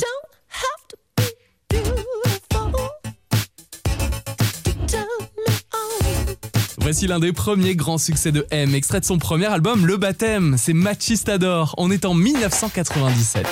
Voici 6.78 7.06
l'un 7.06 7.18
des 7.18 7.32
premiers 7.32 7.76
grands 7.76 7.96
succès 7.96 8.30
de 8.30 8.46
M, 8.50 8.74
extrait 8.74 9.00
de 9.00 9.06
son 9.06 9.18
premier 9.18 9.46
album 9.46 9.86
Le 9.86 9.96
Baptême. 9.96 10.56
C'est 10.58 10.74
Machistador. 10.74 11.74
On 11.78 11.90
est 11.90 12.04
en 12.04 12.12
1997. 12.12 13.46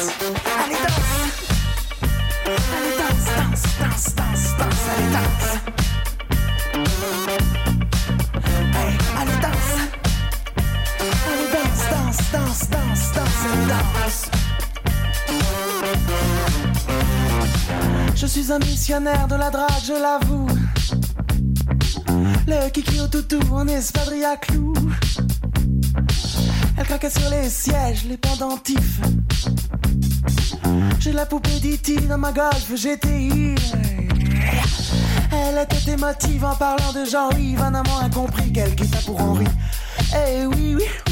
De 18.89 19.36
la 19.36 19.51
drague, 19.51 19.70
je 19.86 19.93
l'avoue. 19.93 20.48
Le 22.48 22.69
kiki 22.70 22.98
au 23.01 23.06
toutou 23.06 23.39
en 23.53 23.69
espadrille 23.69 24.24
à 24.24 24.36
clous. 24.36 24.74
Elle 26.77 26.84
craquait 26.84 27.10
sur 27.10 27.31
les 27.31 27.48
sièges, 27.48 28.05
les 28.08 28.17
pendentifs. 28.17 29.01
J'ai 30.98 31.12
la 31.12 31.27
poupée 31.27 31.60
d'E.T. 31.60 32.08
dans 32.08 32.19
ma 32.19 32.32
golf 32.32 32.72
GTI. 32.74 33.55
Elle 35.32 35.58
était 35.62 35.93
émotive 35.93 36.44
en 36.44 36.56
parlant 36.56 36.93
de 36.93 37.05
Jean-Yves, 37.05 37.62
un 37.62 37.74
amant 37.74 38.01
incompris 38.01 38.53
qu'elle 38.53 38.74
quitta 38.74 38.98
pour 39.06 39.20
Henri. 39.20 39.46
Eh 40.12 40.44
oui, 40.46 40.77
oui. 40.77 41.11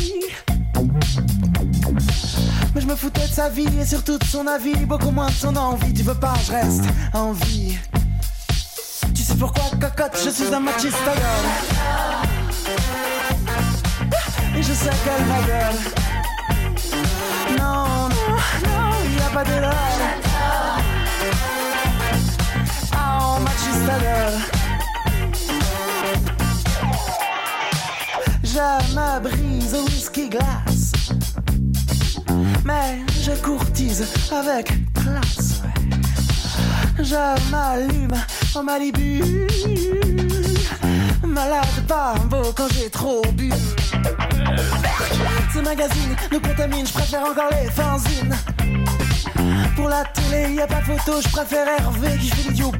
Me 2.91 2.97
foutais 2.97 3.29
de 3.29 3.33
sa 3.33 3.49
vie 3.49 3.69
et 3.81 3.87
surtout 3.87 4.19
de 4.19 4.25
son 4.25 4.49
avis, 4.49 4.75
beaucoup 4.85 5.13
moins 5.13 5.29
de 5.29 5.33
son 5.33 5.55
envie. 5.55 5.95
Tu 5.95 6.03
veux 6.03 6.13
pas, 6.13 6.35
je 6.45 6.51
reste 6.51 6.83
en 7.15 7.31
vie. 7.31 7.79
Tu 9.15 9.23
sais 9.23 9.37
pourquoi, 9.37 9.63
cocotte, 9.81 10.19
je 10.25 10.31
suis 10.31 10.53
un 10.53 10.59
machiste 10.59 10.97
Et 14.57 14.63
je 14.63 14.73
sais 14.73 14.91
qu'elle 15.05 15.25
m'adore. 15.27 15.79
Non, 17.59 18.09
non, 18.09 18.37
non, 18.65 18.91
y 19.17 19.23
a 19.23 19.31
pas 19.33 19.45
de 19.45 19.61
l'or. 19.61 19.73
Ah, 22.93 23.21
oh, 23.21 23.41
machistador. 23.41 24.33
Je 28.43 28.95
me 28.97 29.21
brise 29.21 29.75
au 29.75 29.85
whisky 29.85 30.29
glace. 30.29 30.70
Mais 32.65 33.01
je 33.23 33.33
courtise 33.43 34.07
avec 34.33 34.73
classe. 34.95 35.63
Je 36.99 37.51
m'allume 37.51 38.13
en 38.55 38.63
Malibu. 38.63 39.47
Malade 41.27 41.87
pas 41.89 42.15
beau 42.29 42.53
quand 42.55 42.69
j'ai 42.73 42.91
trop 42.91 43.23
bu. 43.33 43.51
Ces 45.53 45.63
magazines 45.63 46.17
nous 46.31 46.41
contaminent, 46.41 46.87
je 46.87 46.93
préfère 46.93 47.23
encore 47.23 47.51
les 47.51 47.71
fanzines. 47.71 48.37
Pour 49.77 49.89
la 49.89 50.05
télé, 50.05 50.55
y 50.55 50.61
a 50.61 50.67
pas 50.67 50.83
photo, 50.83 51.21
je 51.23 51.29
préfère 51.29 51.67
Hervé 51.67 52.19
qui 52.19 52.29
fait 52.29 52.49
l'idiot. 52.49 52.73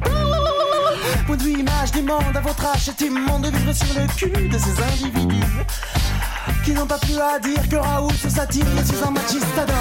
Point 1.25 1.37
de 1.37 1.43
vue 1.43 1.59
image 1.59 1.91
du 1.91 2.01
monde 2.01 2.35
à 2.35 2.41
votre 2.41 2.65
âge, 2.65 2.81
c'est 2.85 3.01
immonde 3.01 3.49
de 3.49 3.73
sur 3.73 3.99
le 3.99 4.07
cul 4.15 4.49
de 4.49 4.57
ces 4.57 4.83
individus. 4.83 5.45
Qui 6.63 6.71
n'ont 6.73 6.85
pas 6.85 6.97
plus 6.97 7.19
à 7.19 7.39
dire 7.39 7.67
que 7.69 7.75
Raoul 7.75 8.13
se 8.13 8.29
satire, 8.29 8.65
suis 8.85 9.03
un 9.03 9.11
machista 9.11 9.65
d'or. 9.65 9.75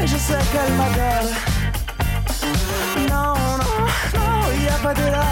Et 0.00 0.06
je 0.06 0.16
sais 0.16 0.38
qu'elle 0.52 0.74
m'adore. 0.74 1.30
Non, 3.08 3.34
non, 3.58 4.20
non, 4.20 4.60
n'y 4.60 4.68
a 4.68 4.78
pas 4.82 4.94
de 4.94 5.10
là. 5.10 5.24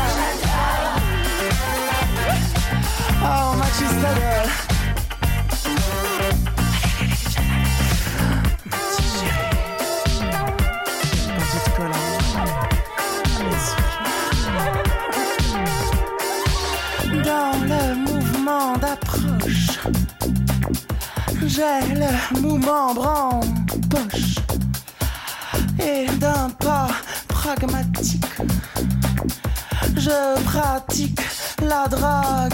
Oh, 3.23 3.57
machista 3.57 4.76
j'ai 21.57 21.95
le 21.95 22.41
mouvement 22.41 22.91
en 22.91 23.41
poche. 23.89 24.35
Et 25.81 26.07
d'un 26.19 26.51
pas 26.51 26.89
pragmatique, 27.29 28.27
je 29.97 30.43
pratique 30.45 31.21
la 31.63 31.89
drague. 31.89 32.53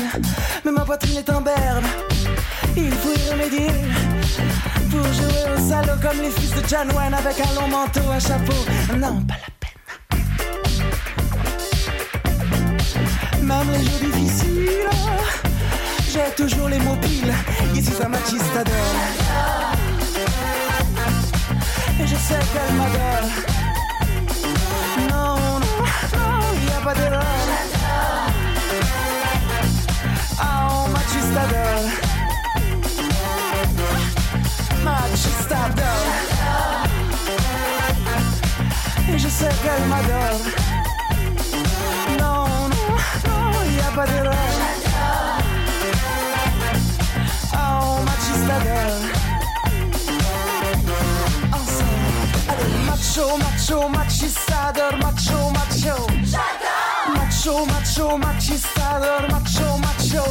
Mais 0.64 0.70
ma 0.70 0.84
poitrine 0.84 1.18
est 1.18 1.30
en 1.30 1.40
berne, 1.40 1.84
il 2.76 2.92
faut 2.92 3.12
y 3.12 3.30
remédier. 3.32 3.72
Pour 4.90 5.04
jouer 5.12 5.44
au 5.52 5.58
salaud 5.68 5.98
comme 6.00 6.20
les 6.20 6.30
fils 6.30 6.54
de 6.54 6.62
John 6.68 6.92
Wayne 6.92 7.14
avec 7.14 7.40
un 7.40 7.54
long 7.60 7.66
manteau 7.68 8.08
à 8.08 8.20
chapeau. 8.20 8.52
Non, 8.96 9.20
pas 9.22 9.34
la 9.34 9.50
peine. 9.58 9.80
Même 13.42 13.70
les 13.72 13.84
jours 13.84 14.00
difficiles, 14.12 14.90
j'ai 16.12 16.34
toujours 16.36 16.68
les 16.68 16.78
mots 16.78 16.96
piles. 16.96 17.32
Ici, 17.74 17.92
ça 17.92 18.08
machista 18.08 18.64
d'or. 18.64 18.74
Et 22.00 22.06
je 22.06 22.16
sais 22.16 22.38
qu'elle 22.52 22.74
m'adore. 22.76 23.30
Non, 25.10 25.36
non, 25.36 25.60
non, 26.16 26.38
n'y 26.60 26.70
a 26.70 26.80
pas 26.84 26.94
d'erreur. 26.94 27.22
Oh, 30.40 30.88
machista 30.90 31.46
d'or. 31.46 32.02
Macho, 53.12 53.36
macho, 53.36 53.88
machistador, 53.90 54.96
macho, 54.96 55.50
macho. 55.50 56.06
Macho, 57.14 57.66
macho, 57.66 58.18
machistador, 58.18 59.28
macho, 59.30 59.78
macho. 59.78 60.24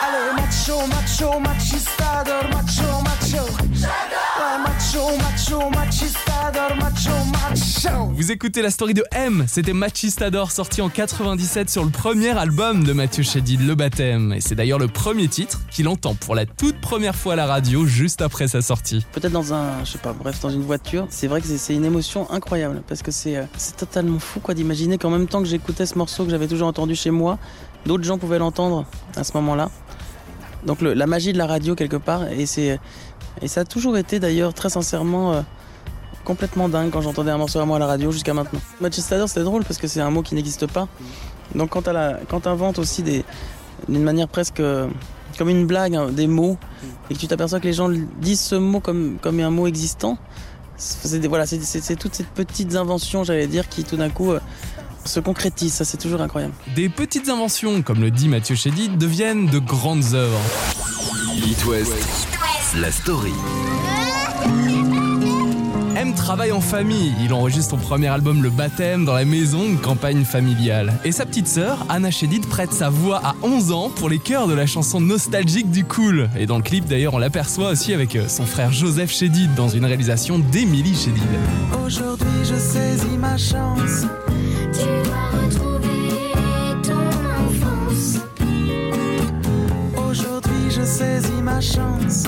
Allez, 0.00 0.32
macho, 0.34 0.86
macho, 0.86 1.40
machistador, 1.40 2.48
macho, 2.48 3.02
macho. 3.02 3.46
Macho, 4.64 5.16
macho, 5.18 5.70
macho. 5.70 6.37
Vous 8.14 8.32
écoutez 8.32 8.62
la 8.62 8.70
story 8.70 8.92
de 8.92 9.04
M, 9.12 9.44
c'était 9.46 9.72
Machistador 9.72 10.50
sorti 10.50 10.82
en 10.82 10.88
97 10.88 11.70
sur 11.70 11.84
le 11.84 11.90
premier 11.90 12.30
album 12.36 12.82
de 12.82 12.92
Mathieu 12.92 13.22
Chédid, 13.22 13.60
Le 13.64 13.74
Baptême. 13.76 14.32
Et 14.32 14.40
c'est 14.40 14.56
d'ailleurs 14.56 14.80
le 14.80 14.88
premier 14.88 15.28
titre 15.28 15.60
qu'il 15.70 15.86
entend 15.86 16.14
pour 16.16 16.34
la 16.34 16.46
toute 16.46 16.80
première 16.80 17.14
fois 17.14 17.34
à 17.34 17.36
la 17.36 17.46
radio 17.46 17.86
juste 17.86 18.22
après 18.22 18.48
sa 18.48 18.60
sortie. 18.60 19.06
Peut-être 19.12 19.32
dans 19.32 19.54
un, 19.54 19.84
je 19.84 19.92
sais 19.92 19.98
pas, 19.98 20.12
bref, 20.12 20.40
dans 20.40 20.50
une 20.50 20.62
voiture. 20.62 21.06
C'est 21.10 21.28
vrai 21.28 21.40
que 21.40 21.46
c'est- 21.46 21.74
une 21.76 21.84
émotion 21.84 22.28
incroyable 22.30 22.82
parce 22.88 23.02
que 23.02 23.12
c'est 23.12 23.36
euh, 23.36 23.44
c'est 23.56 23.76
totalement 23.76 24.18
fou 24.18 24.40
quoi 24.40 24.54
d'imaginer 24.54 24.98
qu'en 24.98 25.10
même 25.10 25.28
temps 25.28 25.40
que 25.40 25.48
j'écoutais 25.48 25.86
ce 25.86 25.96
morceau 25.96 26.24
que 26.24 26.30
j'avais 26.30 26.48
toujours 26.48 26.66
entendu 26.68 26.96
chez 26.96 27.10
moi, 27.12 27.38
d'autres 27.86 28.04
gens 28.04 28.18
pouvaient 28.18 28.38
l'entendre 28.40 28.84
à 29.16 29.22
ce 29.22 29.32
moment-là. 29.34 29.70
Donc 30.66 30.80
le- 30.82 30.94
la 30.94 31.06
magie 31.06 31.32
de 31.32 31.38
la 31.38 31.46
radio 31.46 31.76
quelque 31.76 31.96
part 31.96 32.26
et 32.32 32.46
c'est 32.46 32.80
et 33.40 33.46
ça 33.46 33.60
a 33.60 33.64
toujours 33.64 33.96
été 33.96 34.18
d'ailleurs 34.18 34.54
très 34.54 34.70
sincèrement 34.70 35.34
euh, 35.34 35.42
complètement 36.28 36.68
dingue 36.68 36.90
quand 36.92 37.00
j'entendais 37.00 37.30
un 37.32 37.38
morceau 37.38 37.58
à 37.58 37.64
moi 37.64 37.76
à 37.76 37.80
la 37.80 37.86
radio 37.86 38.12
jusqu'à 38.12 38.34
maintenant. 38.34 38.60
Manchester 38.80 39.24
c'était 39.26 39.42
drôle 39.50 39.64
parce 39.64 39.78
que 39.80 39.88
c'est 39.88 40.00
un 40.00 40.10
mot 40.10 40.22
qui 40.22 40.34
n'existe 40.36 40.66
pas. 40.66 40.86
Donc 41.54 41.70
quand 41.70 41.82
tu 41.82 41.90
quand 42.30 42.46
inventes 42.46 42.78
aussi 42.78 43.02
des 43.02 43.24
d'une 43.88 44.02
manière 44.04 44.28
presque 44.28 44.60
euh, 44.60 44.86
comme 45.38 45.48
une 45.48 45.66
blague 45.66 45.94
hein, 45.96 46.08
des 46.12 46.26
mots 46.26 46.56
et 47.10 47.14
que 47.14 47.18
tu 47.18 47.26
t'aperçois 47.28 47.60
que 47.60 47.66
les 47.66 47.72
gens 47.72 47.88
disent 48.20 48.40
ce 48.40 48.54
mot 48.56 48.80
comme 48.80 49.16
comme 49.22 49.40
un 49.40 49.50
mot 49.50 49.66
existant, 49.66 50.18
c'est 50.76 51.26
voilà, 51.26 51.46
c'est 51.46 51.62
c'est- 51.62 51.80
c'est 51.82 51.96
toutes 51.96 52.14
ces 52.14 52.24
petites 52.24 52.74
inventions, 52.76 53.24
j'allais 53.24 53.46
dire, 53.46 53.68
qui 53.68 53.82
tout 53.84 53.96
d'un 53.96 54.10
coup 54.10 54.30
euh, 54.32 54.40
se 55.06 55.20
concrétisent. 55.20 55.72
Ça, 55.78 55.84
c'est 55.86 55.96
toujours 55.96 56.20
incroyable. 56.20 56.52
Des 56.76 56.88
petites 56.90 57.28
inventions, 57.30 57.80
comme 57.82 58.00
le 58.02 58.10
dit 58.10 58.28
Mathieu 58.28 58.54
Chédid, 58.54 58.98
deviennent 58.98 59.46
de 59.46 59.58
grandes 59.58 60.12
œuvres. 60.14 60.40
It 61.46 61.64
West, 61.64 61.94
la 62.76 62.90
story. 62.92 63.32
Travaille 66.16 66.52
en 66.52 66.60
famille. 66.60 67.12
Il 67.24 67.32
enregistre 67.32 67.70
son 67.70 67.76
premier 67.76 68.08
album 68.08 68.42
Le 68.42 68.50
Baptême 68.50 69.04
dans 69.04 69.14
la 69.14 69.24
maison, 69.24 69.64
une 69.64 69.78
campagne 69.78 70.24
familiale. 70.24 70.92
Et 71.04 71.12
sa 71.12 71.24
petite 71.24 71.48
sœur, 71.48 71.86
Anna 71.88 72.10
Chédid, 72.10 72.46
prête 72.46 72.72
sa 72.72 72.90
voix 72.90 73.20
à 73.24 73.34
11 73.42 73.72
ans 73.72 73.90
pour 73.90 74.08
les 74.08 74.18
chœurs 74.18 74.46
de 74.46 74.54
la 74.54 74.66
chanson 74.66 75.00
nostalgique 75.00 75.70
du 75.70 75.84
Cool. 75.84 76.28
Et 76.36 76.46
dans 76.46 76.56
le 76.56 76.62
clip, 76.62 76.86
d'ailleurs, 76.86 77.14
on 77.14 77.18
l'aperçoit 77.18 77.70
aussi 77.70 77.94
avec 77.94 78.14
euh, 78.14 78.28
son 78.28 78.44
frère 78.44 78.72
Joseph 78.72 79.10
Chédid 79.10 79.54
dans 79.54 79.68
une 79.68 79.84
réalisation 79.84 80.38
d'Émilie 80.38 80.94
Chédid. 80.94 81.22
Aujourd'hui, 81.84 82.28
je 82.44 82.56
saisis 82.56 83.18
ma 83.18 83.36
chance. 83.36 84.06
Tu 84.72 85.08
dois 85.08 85.42
retrouver 85.42 86.12
ton 86.82 87.08
enfance. 87.46 88.18
Aujourd'hui, 89.96 90.70
je 90.70 90.84
saisis 90.84 91.42
ma 91.42 91.60
chance. 91.60 92.24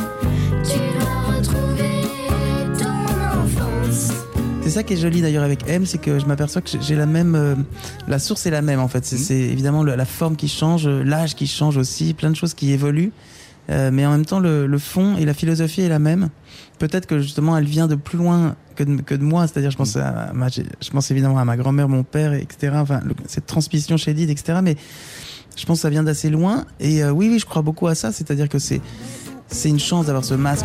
C'est 4.71 4.77
ça 4.77 4.83
qui 4.85 4.93
est 4.93 4.97
joli 4.99 5.21
d'ailleurs 5.21 5.43
avec 5.43 5.69
M, 5.69 5.85
c'est 5.85 5.99
que 5.99 6.21
je 6.21 6.27
m'aperçois 6.27 6.63
que 6.63 6.71
j'ai 6.81 6.95
la 6.95 7.05
même. 7.07 7.35
euh, 7.35 7.57
la 8.07 8.21
source 8.21 8.47
est 8.47 8.53
la 8.53 8.63
même 8.63 8.79
en 8.79 8.87
fait. 8.87 9.05
C'est 9.05 9.17
c'est 9.19 9.35
évidemment 9.35 9.83
le- 9.83 9.97
la 9.97 10.05
forme 10.05 10.37
qui 10.37 10.47
change, 10.47 10.87
l'âge 10.87 11.35
qui 11.35 11.49
change 11.49 11.77
aussi, 11.77 12.15
plein 12.15 12.31
de 12.31 12.37
choses 12.37 12.55
qui 12.55 12.71
évoluent. 12.71 13.11
Euh, 13.71 13.91
mais 13.93 14.07
en 14.07 14.13
même 14.13 14.25
temps, 14.25 14.39
le, 14.39 14.69
le 14.69 14.79
fond 14.79 15.17
et 15.17 15.25
la 15.25 15.35
philosophie 15.35 15.81
est 15.81 15.89
la 15.89 15.99
même. 15.99 16.29
Peut-être 16.79 17.07
que 17.07 17.19
justement, 17.19 17.57
elle 17.59 17.65
vient 17.65 17.89
de 17.89 17.97
plus 17.97 18.17
loin 18.17 18.55
que 18.77 18.85
de, 18.85 19.03
que 19.03 19.17
de 19.17 19.25
moi. 19.25 19.49
C'est-à-dire, 19.49 19.73
je 19.73 19.77
pense, 19.77 19.97
à 19.97 20.31
ma- 20.35 20.47
je 20.51 20.91
pense 20.91 21.11
évidemment 21.11 21.39
à 21.41 21.45
ma 21.45 21.57
grand-mère, 21.57 21.89
mon 21.89 22.05
père, 22.05 22.33
etc. 22.33 22.75
Enfin, 22.77 23.01
le- 23.05 23.15
cette 23.27 23.47
transmission 23.47 23.97
chez 23.97 24.15
Did, 24.15 24.31
etc. 24.31 24.61
Mais 24.63 24.77
je 25.57 25.67
pense 25.67 25.79
que 25.79 25.83
ça 25.83 25.91
vient 25.91 26.05
d'assez 26.05 26.31
loin. 26.31 26.65
Et 26.79 27.03
euh, 27.03 27.11
oui, 27.11 27.29
oui, 27.29 27.41
je 27.41 27.45
crois 27.47 27.63
beaucoup 27.63 27.89
à 27.89 27.97
ça. 27.97 28.13
C'est-à-dire 28.13 28.49
que 28.49 28.61
c'est 28.61 28.81
c'est 29.49 29.69
une 29.69 29.81
chance 29.81 30.07
d'avoir 30.07 30.25
ce 30.25 30.35
masque. 30.35 30.65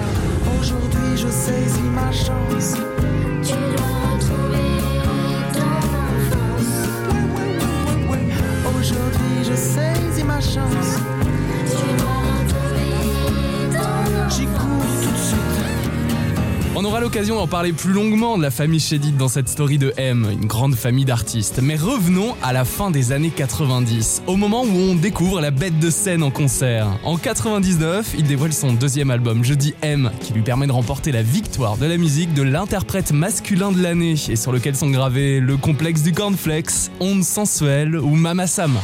L'occasion 17.05 17.35
d'en 17.35 17.45
parler 17.45 17.71
plus 17.71 17.93
longuement 17.93 18.35
de 18.35 18.41
la 18.41 18.49
famille 18.49 18.79
Chédid 18.79 19.15
dans 19.15 19.27
cette 19.27 19.47
story 19.47 19.77
de 19.77 19.93
M, 19.95 20.27
une 20.31 20.47
grande 20.47 20.73
famille 20.73 21.05
d'artistes. 21.05 21.59
Mais 21.61 21.75
revenons 21.75 22.35
à 22.41 22.51
la 22.51 22.65
fin 22.65 22.89
des 22.89 23.11
années 23.11 23.29
90, 23.29 24.23
au 24.25 24.35
moment 24.35 24.63
où 24.63 24.75
on 24.75 24.95
découvre 24.95 25.39
la 25.39 25.51
bête 25.51 25.77
de 25.77 25.91
scène 25.91 26.23
en 26.23 26.31
concert. 26.31 26.87
En 27.03 27.17
99, 27.17 28.15
il 28.17 28.23
dévoile 28.23 28.53
son 28.53 28.73
deuxième 28.73 29.11
album, 29.11 29.43
Je 29.43 29.53
dis 29.53 29.75
M, 29.83 30.09
qui 30.19 30.33
lui 30.33 30.41
permet 30.41 30.65
de 30.65 30.71
remporter 30.71 31.11
la 31.11 31.21
victoire 31.21 31.77
de 31.77 31.85
la 31.85 31.97
musique 31.97 32.33
de 32.33 32.41
l'interprète 32.41 33.11
masculin 33.11 33.71
de 33.71 33.83
l'année, 33.83 34.15
et 34.27 34.35
sur 34.35 34.51
lequel 34.51 34.75
sont 34.75 34.89
gravés 34.89 35.39
le 35.39 35.57
complexe 35.57 36.01
du 36.01 36.11
cornflakes, 36.11 36.89
Onde 36.99 37.23
sensuelle 37.23 37.97
ou 37.97 38.15
Mama 38.15 38.47
Sam. 38.47 38.79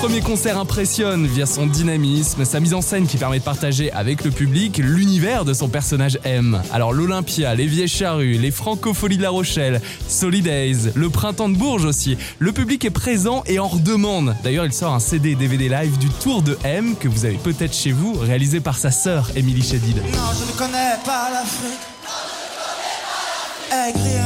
Premiers 0.00 0.22
concerts 0.22 0.58
impressionne 0.58 1.26
via 1.26 1.44
son 1.44 1.66
dynamisme, 1.66 2.46
sa 2.46 2.58
mise 2.58 2.72
en 2.72 2.80
scène 2.80 3.06
qui 3.06 3.18
permet 3.18 3.38
de 3.38 3.44
partager 3.44 3.92
avec 3.92 4.24
le 4.24 4.30
public 4.30 4.78
l'univers 4.78 5.44
de 5.44 5.52
son 5.52 5.68
personnage 5.68 6.18
M. 6.24 6.62
Alors 6.72 6.94
l'Olympia, 6.94 7.54
les 7.54 7.66
Vieilles 7.66 7.86
Charrues, 7.86 8.38
les 8.38 8.50
Francopholies 8.50 9.18
de 9.18 9.22
La 9.22 9.28
Rochelle, 9.28 9.82
Solidays, 10.08 10.92
le 10.94 11.10
Printemps 11.10 11.50
de 11.50 11.56
Bourges 11.56 11.84
aussi. 11.84 12.16
Le 12.38 12.50
public 12.50 12.82
est 12.86 12.90
présent 12.90 13.42
et 13.44 13.58
en 13.58 13.68
redemande. 13.68 14.34
D'ailleurs, 14.42 14.64
il 14.64 14.72
sort 14.72 14.94
un 14.94 15.00
CD 15.00 15.32
et 15.32 15.34
DVD 15.34 15.68
live 15.68 15.98
du 15.98 16.08
Tour 16.08 16.40
de 16.40 16.56
M 16.64 16.96
que 16.98 17.06
vous 17.06 17.26
avez 17.26 17.36
peut-être 17.36 17.74
chez 17.74 17.92
vous, 17.92 18.14
réalisé 18.14 18.60
par 18.60 18.78
sa 18.78 18.90
sœur 18.90 19.30
Émilie 19.36 19.62
Chedid. 19.62 19.98
Non, 19.98 20.30
je 20.38 20.50
ne 20.50 20.56
connais 20.56 20.96
pas 21.04 21.28
l'Afrique. 21.30 21.78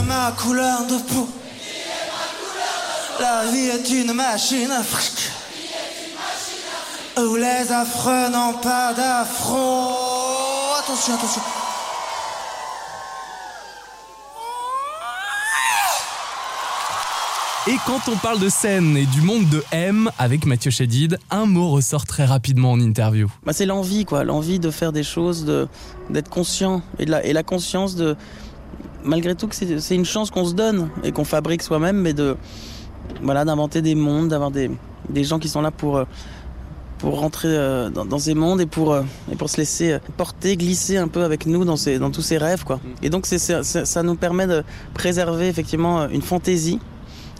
Ma 0.06 0.30
couleur 0.40 0.86
de 0.86 0.98
peau. 1.12 1.28
La 3.18 3.50
vie 3.50 3.70
est 3.70 3.90
une 3.90 4.12
machine 4.12 4.70
à. 4.70 4.82
Où 7.16 7.36
les 7.36 7.70
affreux 7.70 8.28
n'ont 8.28 8.54
pas 8.54 8.92
d'affront. 8.92 9.94
Attention, 10.80 11.14
attention. 11.14 11.42
Et 17.66 17.76
quand 17.86 18.12
on 18.12 18.16
parle 18.16 18.40
de 18.40 18.48
scène 18.48 18.96
et 18.96 19.06
du 19.06 19.20
monde 19.20 19.48
de 19.48 19.62
M 19.70 20.10
avec 20.18 20.44
Mathieu 20.44 20.72
Chédid, 20.72 21.18
un 21.30 21.46
mot 21.46 21.70
ressort 21.70 22.04
très 22.04 22.24
rapidement 22.24 22.72
en 22.72 22.80
interview. 22.80 23.30
Bah, 23.46 23.52
c'est 23.52 23.64
l'envie, 23.64 24.04
quoi. 24.04 24.24
L'envie 24.24 24.58
de 24.58 24.70
faire 24.72 24.92
des 24.92 25.04
choses, 25.04 25.44
de, 25.44 25.68
d'être 26.10 26.28
conscient. 26.28 26.82
Et, 26.98 27.06
de 27.06 27.12
la, 27.12 27.24
et 27.24 27.32
la 27.32 27.44
conscience 27.44 27.94
de. 27.94 28.16
Malgré 29.04 29.36
tout, 29.36 29.46
que 29.46 29.54
c'est, 29.54 29.80
c'est 29.80 29.94
une 29.94 30.04
chance 30.04 30.32
qu'on 30.32 30.44
se 30.44 30.54
donne 30.54 30.90
et 31.04 31.12
qu'on 31.12 31.24
fabrique 31.24 31.62
soi-même, 31.62 31.96
mais 31.96 32.12
de. 32.12 32.36
Voilà, 33.22 33.44
d'inventer 33.44 33.82
des 33.82 33.94
mondes, 33.94 34.28
d'avoir 34.28 34.50
des, 34.50 34.68
des 35.08 35.22
gens 35.22 35.38
qui 35.38 35.48
sont 35.48 35.62
là 35.62 35.70
pour. 35.70 36.04
Pour 37.04 37.20
rentrer 37.20 37.48
euh, 37.50 37.90
dans, 37.90 38.06
dans 38.06 38.18
ces 38.18 38.32
mondes 38.32 38.62
et 38.62 38.66
pour, 38.66 38.94
euh, 38.94 39.02
et 39.30 39.36
pour 39.36 39.50
se 39.50 39.58
laisser 39.58 39.92
euh, 39.92 39.98
porter, 40.16 40.56
glisser 40.56 40.96
un 40.96 41.06
peu 41.08 41.22
avec 41.22 41.44
nous 41.44 41.66
dans, 41.66 41.76
ces, 41.76 41.98
dans 41.98 42.10
tous 42.10 42.22
ces 42.22 42.38
rêves. 42.38 42.64
Quoi. 42.64 42.80
Et 43.02 43.10
donc 43.10 43.26
c'est, 43.26 43.36
c'est- 43.38 43.62
c'est- 43.62 43.84
ça 43.84 44.02
nous 44.02 44.14
permet 44.14 44.46
de 44.46 44.64
préserver 44.94 45.48
effectivement 45.48 46.08
une 46.08 46.22
fantaisie, 46.22 46.78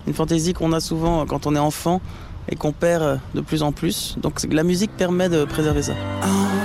une 0.07 0.13
fantaisie 0.13 0.53
qu'on 0.53 0.75
a 0.75 0.81
souvent 0.81 1.25
quand 1.25 1.47
on 1.47 1.55
est 1.57 1.59
enfant 1.59 2.03
et 2.51 2.57
qu'on 2.57 2.73
perd 2.73 3.21
de 3.35 3.41
plus 3.41 3.63
en 3.63 3.73
plus. 3.73 4.17
Donc 4.21 4.43
la 4.51 4.65
musique 4.65 4.91
permet 4.99 5.31
de 5.31 5.47
préserver 5.47 5.81
ça. 5.83 5.95
Souvent 6.23 6.64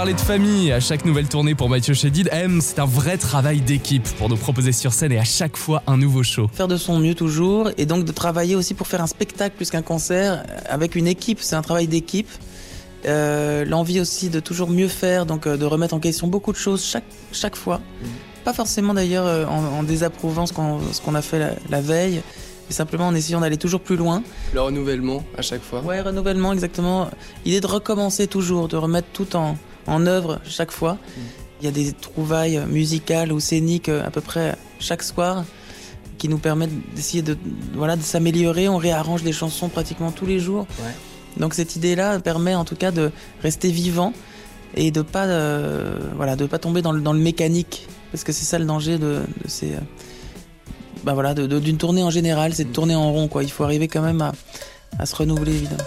parlait 0.00 0.14
de 0.14 0.20
famille 0.20 0.72
à 0.72 0.80
chaque 0.80 1.04
nouvelle 1.04 1.28
tournée 1.28 1.54
pour 1.54 1.68
Mathieu 1.68 1.92
Chédid. 1.92 2.30
M, 2.32 2.62
c'est 2.62 2.78
un 2.78 2.86
vrai 2.86 3.18
travail 3.18 3.60
d'équipe 3.60 4.08
pour 4.16 4.30
nous 4.30 4.36
proposer 4.38 4.72
sur 4.72 4.94
scène 4.94 5.12
et 5.12 5.18
à 5.18 5.24
chaque 5.24 5.58
fois 5.58 5.82
un 5.86 5.98
nouveau 5.98 6.22
show. 6.22 6.48
Faire 6.54 6.68
de 6.68 6.78
son 6.78 6.98
mieux 7.00 7.14
toujours 7.14 7.68
et 7.76 7.84
donc 7.84 8.06
de 8.06 8.12
travailler 8.12 8.56
aussi 8.56 8.72
pour 8.72 8.86
faire 8.86 9.02
un 9.02 9.06
spectacle 9.06 9.56
plus 9.56 9.68
qu'un 9.68 9.82
concert 9.82 10.42
avec 10.70 10.94
une 10.94 11.06
équipe. 11.06 11.40
C'est 11.42 11.54
un 11.54 11.60
travail 11.60 11.86
d'équipe. 11.86 12.30
Euh, 13.04 13.66
L'envie 13.66 14.00
aussi 14.00 14.30
de 14.30 14.40
toujours 14.40 14.70
mieux 14.70 14.88
faire, 14.88 15.26
donc 15.26 15.46
euh, 15.46 15.58
de 15.58 15.66
remettre 15.66 15.92
en 15.92 16.00
question 16.00 16.28
beaucoup 16.28 16.52
de 16.52 16.56
choses 16.56 16.82
chaque, 16.82 17.04
chaque 17.30 17.54
fois. 17.56 17.82
Pas 18.42 18.54
forcément 18.54 18.94
d'ailleurs 18.94 19.26
euh, 19.26 19.44
en, 19.44 19.80
en 19.80 19.82
désapprouvant 19.82 20.46
ce 20.46 20.54
qu'on 20.54 20.80
ce 20.94 21.02
qu'on 21.02 21.14
a 21.14 21.20
fait 21.20 21.38
la, 21.38 21.50
la 21.68 21.82
veille, 21.82 22.22
mais 22.70 22.74
simplement 22.74 23.08
en 23.08 23.14
essayant 23.14 23.40
d'aller 23.40 23.58
toujours 23.58 23.82
plus 23.82 23.96
loin. 23.96 24.22
Le 24.54 24.62
renouvellement 24.62 25.22
à 25.36 25.42
chaque 25.42 25.62
fois. 25.62 25.82
Ouais, 25.82 26.00
renouvellement, 26.00 26.54
exactement. 26.54 27.10
L'idée 27.44 27.60
de 27.60 27.66
recommencer 27.66 28.26
toujours, 28.28 28.66
de 28.66 28.78
remettre 28.78 29.08
tout 29.12 29.36
en, 29.36 29.58
en 29.90 30.06
œuvre 30.06 30.40
chaque 30.44 30.70
fois. 30.70 30.96
Il 31.60 31.66
y 31.66 31.68
a 31.68 31.72
des 31.72 31.92
trouvailles 31.92 32.58
musicales 32.66 33.32
ou 33.32 33.40
scéniques 33.40 33.90
euh, 33.90 34.06
à 34.06 34.10
peu 34.10 34.22
près 34.22 34.56
chaque 34.78 35.02
soir 35.02 35.44
qui 36.16 36.28
nous 36.28 36.38
permettent 36.38 36.94
d'essayer 36.94 37.22
de, 37.22 37.36
voilà, 37.74 37.96
de 37.96 38.02
s'améliorer. 38.02 38.68
On 38.68 38.78
réarrange 38.78 39.22
les 39.22 39.32
chansons 39.32 39.68
pratiquement 39.68 40.10
tous 40.10 40.26
les 40.26 40.38
jours. 40.38 40.66
Ouais. 40.78 40.94
Donc 41.36 41.54
cette 41.54 41.76
idée-là 41.76 42.18
permet 42.20 42.54
en 42.54 42.64
tout 42.64 42.76
cas 42.76 42.92
de 42.92 43.10
rester 43.42 43.70
vivant 43.70 44.12
et 44.74 44.90
de 44.90 45.02
pas, 45.02 45.26
euh, 45.26 45.98
voilà, 46.16 46.36
de 46.36 46.46
pas 46.46 46.58
tomber 46.58 46.82
dans 46.82 46.92
le, 46.92 47.00
dans 47.00 47.12
le 47.12 47.20
mécanique. 47.20 47.86
Parce 48.10 48.24
que 48.24 48.32
c'est 48.32 48.44
ça 48.44 48.58
le 48.58 48.64
danger 48.64 48.98
de, 48.98 49.20
de 49.44 49.48
ces... 49.48 49.72
euh, 49.72 49.80
bah 51.04 51.14
voilà, 51.14 51.34
d'une 51.34 51.78
tournée 51.78 52.02
en 52.02 52.10
général, 52.10 52.54
c'est 52.54 52.64
de 52.64 52.72
tourner 52.72 52.94
en 52.94 53.12
rond. 53.12 53.28
Quoi. 53.28 53.42
Il 53.42 53.50
faut 53.50 53.64
arriver 53.64 53.88
quand 53.88 54.02
même 54.02 54.22
à, 54.22 54.32
à 54.98 55.06
se 55.06 55.16
renouveler 55.16 55.54
évidemment. 55.54 55.84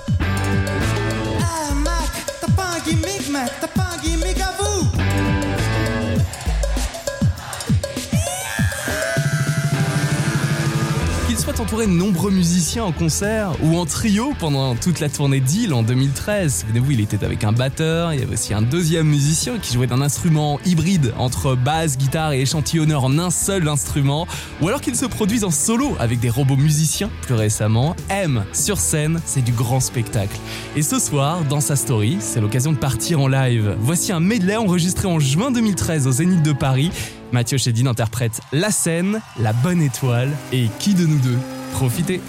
Entouré 11.63 11.87
de 11.87 11.93
nombreux 11.93 12.29
musiciens 12.29 12.83
en 12.83 12.91
concert 12.91 13.51
ou 13.63 13.77
en 13.77 13.85
trio 13.85 14.33
pendant 14.37 14.75
toute 14.75 14.99
la 14.99 15.07
tournée 15.07 15.39
d'Île 15.39 15.73
en 15.73 15.81
2013. 15.81 16.65
Souvenez-vous, 16.65 16.91
il 16.91 16.99
était 16.99 17.23
avec 17.23 17.45
un 17.45 17.53
batteur, 17.53 18.11
il 18.11 18.19
y 18.19 18.23
avait 18.23 18.33
aussi 18.33 18.53
un 18.53 18.61
deuxième 18.61 19.07
musicien 19.07 19.59
qui 19.59 19.73
jouait 19.73 19.87
d'un 19.87 20.01
instrument 20.01 20.59
hybride 20.65 21.13
entre 21.17 21.55
basse, 21.55 21.97
guitare 21.97 22.33
et 22.33 22.41
échantillonneur 22.41 23.05
en 23.05 23.17
un 23.17 23.29
seul 23.29 23.69
instrument. 23.69 24.27
Ou 24.61 24.67
alors 24.67 24.81
qu'il 24.81 24.97
se 24.97 25.05
produise 25.05 25.45
en 25.45 25.51
solo 25.51 25.95
avec 26.01 26.19
des 26.19 26.29
robots 26.29 26.57
musiciens 26.57 27.09
plus 27.21 27.35
récemment. 27.35 27.95
M 28.09 28.43
sur 28.51 28.77
scène, 28.77 29.21
c'est 29.25 29.41
du 29.41 29.53
grand 29.53 29.79
spectacle. 29.79 30.37
Et 30.75 30.81
ce 30.81 30.99
soir, 30.99 31.45
dans 31.45 31.61
sa 31.61 31.77
story, 31.77 32.17
c'est 32.19 32.41
l'occasion 32.41 32.73
de 32.73 32.77
partir 32.77 33.21
en 33.21 33.29
live. 33.29 33.77
Voici 33.79 34.11
un 34.11 34.19
medley 34.19 34.57
enregistré 34.57 35.07
en 35.07 35.19
juin 35.19 35.49
2013 35.49 36.07
au 36.07 36.11
Zénith 36.11 36.43
de 36.43 36.51
Paris. 36.51 36.91
Mathieu 37.31 37.57
Chédid 37.57 37.87
interprète 37.87 38.41
La 38.51 38.69
scène, 38.69 39.21
La 39.39 39.53
bonne 39.53 39.81
étoile 39.81 40.29
et 40.51 40.67
Qui 40.79 40.93
de 40.93 41.05
nous 41.05 41.19
deux? 41.19 41.39
Profitez 41.73 42.21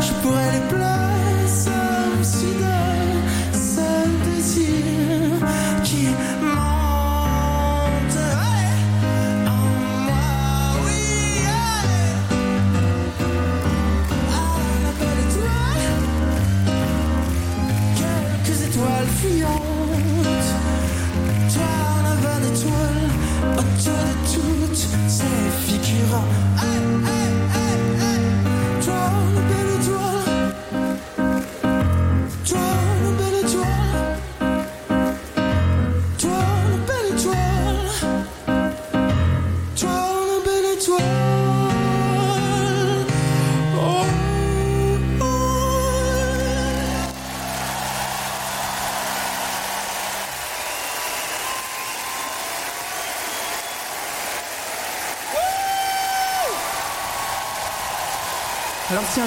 je 0.00 0.12
pourrais 0.22 0.52
les 0.52 0.66
placer 0.68 1.70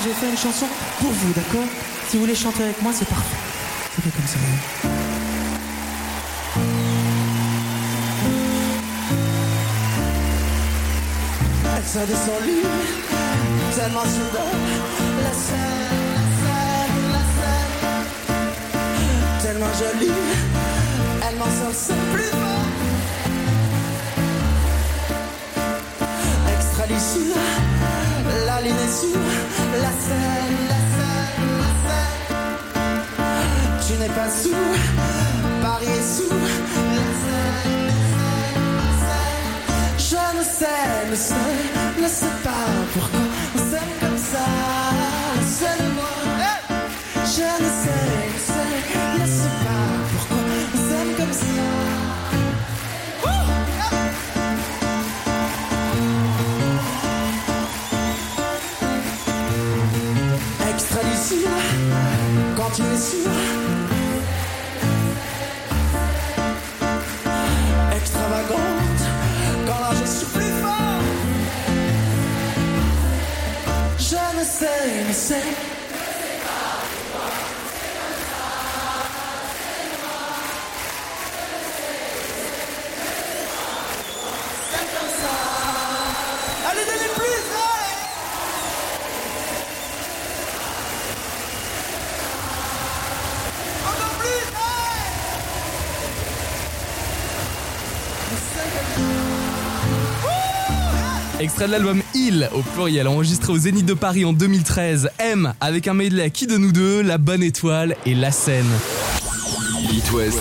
j'ai 0.04 0.12
fait 0.12 0.30
une 0.30 0.38
chanson 0.38 0.66
pour 1.00 1.12
vous, 1.12 1.34
d'accord? 1.34 1.68
Si 2.10 2.18
vous 2.18 2.24
voulez 2.24 2.36
chanter 2.36 2.64
avec 2.64 2.82
moi, 2.82 2.92
c'est 2.94 3.08
parfait. 3.08 3.38
C'est 3.96 4.02
fait 4.02 4.10
comme 4.10 4.28
ça. 4.28 4.38
Elle 11.76 11.86
sort 11.86 12.08
de 12.08 12.14
son 12.14 12.46
lit, 12.46 12.66
tellement 13.76 14.04
soudain, 14.04 14.52
la 15.24 15.34
scène, 15.34 16.16
la 16.16 16.24
scène, 16.42 17.06
la 17.14 17.24
scène, 17.36 17.82
tellement 19.42 19.74
jolie, 19.80 20.18
elle 21.28 21.36
m'en 21.38 21.46
sort 21.46 21.96
plus 22.14 22.24
fort. 22.24 22.68
Extra 26.54 26.86
est 28.68 29.00
sûre, 29.00 29.20
la 29.82 29.92
scène, 30.04 30.58
la 30.70 30.82
scène, 30.94 31.52
la 31.64 31.72
scène. 31.84 32.38
Tu 33.86 33.94
n'es 34.00 34.10
pas 34.10 34.30
sous, 34.30 34.66
Paris 35.62 35.88
est 35.88 36.08
sous, 36.16 36.34
la 36.98 37.08
scène, 37.22 37.86
la 37.88 37.94
scène, 38.14 38.70
la 38.80 38.92
scène. 39.04 39.98
Je 39.98 40.24
ne 40.38 40.44
sais, 40.44 41.10
ne 41.12 41.16
sais, 41.16 42.02
ne 42.02 42.08
sais 42.08 42.36
Extrait 101.54 101.68
de 101.68 101.74
l'album 101.74 102.02
Il, 102.16 102.50
au 102.56 102.64
pluriel, 102.64 103.08
enregistré 103.08 103.54
au 103.54 103.58
Zénith 103.60 103.86
de 103.86 103.94
Paris 103.94 104.26
en 104.26 104.34
2013. 104.34 105.12
M, 105.20 105.54
avec 105.62 105.88
un 105.88 105.94
medley 105.94 106.24
à 106.24 106.32
qui 106.32 106.48
de 106.48 106.58
nous 106.58 106.72
deux, 106.72 107.04
La 107.04 107.20
Bonne 107.20 107.44
Étoile 107.44 107.96
et 108.08 108.16
La 108.16 108.32
Scène. 108.32 108.66
It 109.92 110.12
West, 110.12 110.40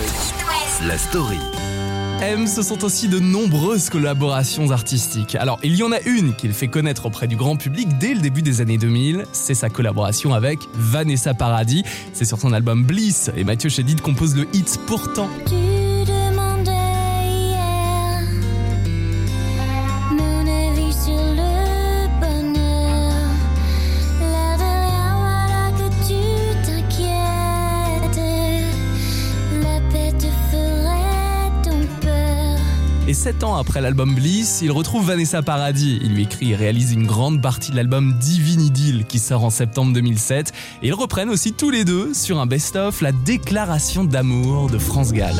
la 0.87 0.97
story. 0.97 1.37
M, 2.23 2.47
ce 2.47 2.63
sont 2.63 2.83
aussi 2.83 3.09
de 3.09 3.19
nombreuses 3.19 3.91
collaborations 3.91 4.71
artistiques. 4.71 5.35
Alors, 5.35 5.59
il 5.61 5.75
y 5.75 5.83
en 5.83 5.91
a 5.91 5.99
une 6.01 6.33
qu'il 6.33 6.51
fait 6.51 6.67
connaître 6.67 7.05
auprès 7.05 7.27
du 7.27 7.35
grand 7.35 7.57
public 7.57 7.89
dès 7.99 8.15
le 8.15 8.19
début 8.19 8.41
des 8.41 8.61
années 8.61 8.79
2000. 8.79 9.25
C'est 9.33 9.53
sa 9.53 9.69
collaboration 9.69 10.33
avec 10.33 10.61
Vanessa 10.73 11.35
Paradis. 11.35 11.83
C'est 12.13 12.25
sur 12.25 12.39
son 12.39 12.53
album 12.53 12.85
Bliss. 12.85 13.29
Et 13.37 13.43
Mathieu 13.43 13.69
Chédid 13.69 14.01
compose 14.01 14.35
le 14.35 14.47
hit 14.51 14.79
Pourtant. 14.87 15.29
7 33.23 33.45
ans 33.45 33.55
après 33.55 33.79
l'album 33.79 34.15
Bliss, 34.15 34.59
il 34.61 34.69
retrouve 34.69 35.07
Vanessa 35.07 35.41
Paradis. 35.41 35.97
Il 36.03 36.13
lui 36.13 36.23
écrit 36.23 36.51
et 36.51 36.57
réalise 36.57 36.91
une 36.91 37.07
grande 37.07 37.41
partie 37.41 37.71
de 37.71 37.77
l'album 37.77 38.15
Divine 38.19 38.59
Idyll 38.59 39.05
qui 39.05 39.17
sort 39.17 39.45
en 39.45 39.49
septembre 39.49 39.93
2007. 39.93 40.51
Et 40.81 40.87
ils 40.87 40.93
reprennent 40.93 41.29
aussi 41.29 41.53
tous 41.53 41.69
les 41.69 41.85
deux 41.85 42.13
sur 42.13 42.41
un 42.41 42.47
best-of 42.47 42.99
la 42.99 43.13
déclaration 43.13 44.03
d'amour 44.03 44.69
de 44.69 44.77
France 44.77 45.13
Gall. 45.13 45.35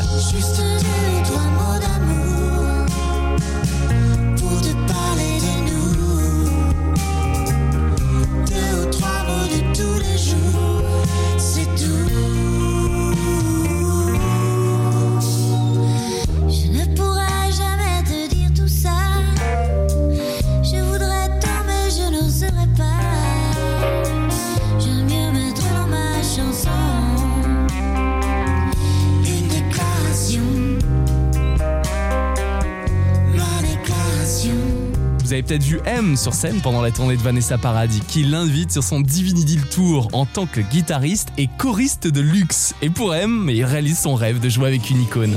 Vous 35.33 35.37
avez 35.37 35.47
peut-être 35.47 35.63
vu 35.63 35.79
M 35.87 36.15
sur 36.15 36.31
scène 36.31 36.61
pendant 36.61 36.83
la 36.83 36.91
tournée 36.91 37.17
de 37.17 37.21
Vanessa 37.23 37.57
Paradis, 37.57 38.01
qui 38.07 38.23
l'invite 38.23 38.71
sur 38.71 38.83
son 38.83 39.01
Divinity 39.01 39.57
Tour 39.71 40.07
en 40.13 40.27
tant 40.27 40.45
que 40.45 40.61
guitariste 40.61 41.29
et 41.39 41.49
choriste 41.57 42.05
de 42.05 42.21
luxe. 42.21 42.75
Et 42.83 42.91
pour 42.91 43.15
M, 43.15 43.49
il 43.51 43.65
réalise 43.65 43.97
son 43.97 44.13
rêve 44.13 44.39
de 44.39 44.47
jouer 44.47 44.67
avec 44.67 44.91
une 44.91 45.01
icône. 45.01 45.35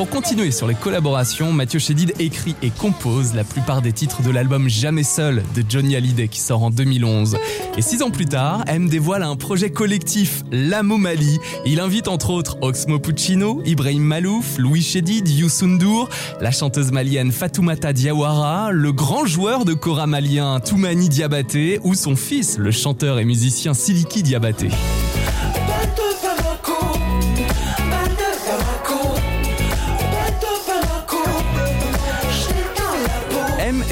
Pour 0.00 0.08
continuer 0.08 0.50
sur 0.50 0.66
les 0.66 0.74
collaborations, 0.74 1.52
Mathieu 1.52 1.78
Chédid 1.78 2.14
écrit 2.18 2.56
et 2.62 2.70
compose 2.70 3.34
la 3.34 3.44
plupart 3.44 3.82
des 3.82 3.92
titres 3.92 4.22
de 4.22 4.30
l'album 4.30 4.66
Jamais 4.66 5.02
Seul 5.02 5.42
de 5.54 5.62
Johnny 5.68 5.94
Hallyday 5.94 6.28
qui 6.28 6.40
sort 6.40 6.62
en 6.62 6.70
2011. 6.70 7.36
Et 7.76 7.82
six 7.82 8.00
ans 8.00 8.10
plus 8.10 8.24
tard, 8.24 8.64
M 8.66 8.88
dévoile 8.88 9.22
un 9.22 9.36
projet 9.36 9.68
collectif, 9.68 10.42
L'Amo 10.50 10.96
Mali. 10.96 11.38
Il 11.66 11.80
invite 11.80 12.08
entre 12.08 12.30
autres 12.30 12.56
Oxmo 12.62 12.98
Puccino, 12.98 13.60
Ibrahim 13.66 14.04
Malouf, 14.04 14.56
Louis 14.56 14.80
Chédid, 14.80 15.28
Youssou 15.28 15.66
N'Dour, 15.66 16.08
la 16.40 16.50
chanteuse 16.50 16.92
malienne 16.92 17.30
Fatoumata 17.30 17.92
Diawara, 17.92 18.70
le 18.72 18.92
grand 18.92 19.26
joueur 19.26 19.66
de 19.66 19.74
kora 19.74 20.06
malien 20.06 20.60
Toumani 20.60 21.10
Diabaté 21.10 21.78
ou 21.84 21.92
son 21.94 22.16
fils, 22.16 22.56
le 22.56 22.70
chanteur 22.70 23.18
et 23.18 23.26
musicien 23.26 23.74
Siliki 23.74 24.22
Diabaté. 24.22 24.70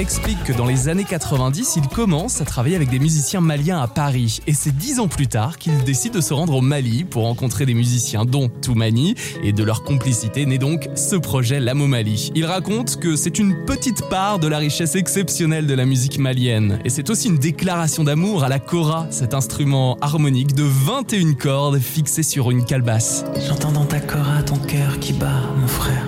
Explique 0.01 0.43
que 0.45 0.53
dans 0.53 0.67
les 0.67 0.89
années 0.89 1.05
90, 1.05 1.77
il 1.77 1.89
commence 1.89 2.41
à 2.41 2.45
travailler 2.45 2.77
avec 2.77 2.89
des 2.89 2.99
musiciens 2.99 3.41
maliens 3.41 3.81
à 3.81 3.89
Paris. 3.89 4.41
Et 4.47 4.53
c'est 4.53 4.77
dix 4.77 5.01
ans 5.01 5.09
plus 5.09 5.27
tard 5.27 5.59
qu'il 5.59 5.77
décide 5.85 6.15
de 6.15 6.21
se 6.21 6.33
rendre 6.35 6.55
au 6.55 6.61
Mali 6.61 7.05
pour 7.05 7.25
rencontrer 7.25 7.67
des 7.67 7.75
musiciens 7.75 8.25
dont 8.25 8.49
Toumani. 8.49 9.15
Et 9.43 9.53
de 9.53 9.63
leur 9.63 9.83
complicité 9.83 10.47
naît 10.47 10.59
donc 10.59 10.89
ce 10.95 11.17
projet 11.17 11.61
L'Amo 11.61 11.87
Mali. 11.87 12.31
Il 12.35 12.45
raconte 12.47 12.99
que 12.99 13.17
c'est 13.17 13.39
une 13.39 13.65
petite 13.65 14.09
part 14.09 14.39
de 14.39 14.49
la 14.49 14.59
richesse 14.59 14.95
exceptionnelle 14.95 15.67
de 15.67 15.75
la 15.75 15.85
musique 15.85 16.19
malienne. 16.19 16.79
Et 16.85 16.91
c'est 16.91 17.11
aussi 17.11 17.29
une 17.29 17.39
déclaration 17.39 18.05
d'amour 18.05 18.45
à 18.45 18.49
la 18.49 18.59
kora, 18.59 19.07
cet 19.11 19.35
instrument 19.35 19.99
harmonique 20.01 20.55
de 20.55 20.65
21 20.65 21.35
cordes 21.35 21.79
fixé 21.79 22.23
sur 22.23 22.51
une 22.51 22.65
calebasse. 22.65 23.25
J'entends 23.47 23.73
dans 23.73 23.87
ta 23.87 24.01
cora 24.01 24.43
ton 24.43 24.57
cœur 24.57 24.99
qui 25.01 25.13
bat, 25.13 25.43
mon 25.57 25.69
frère. 25.69 26.08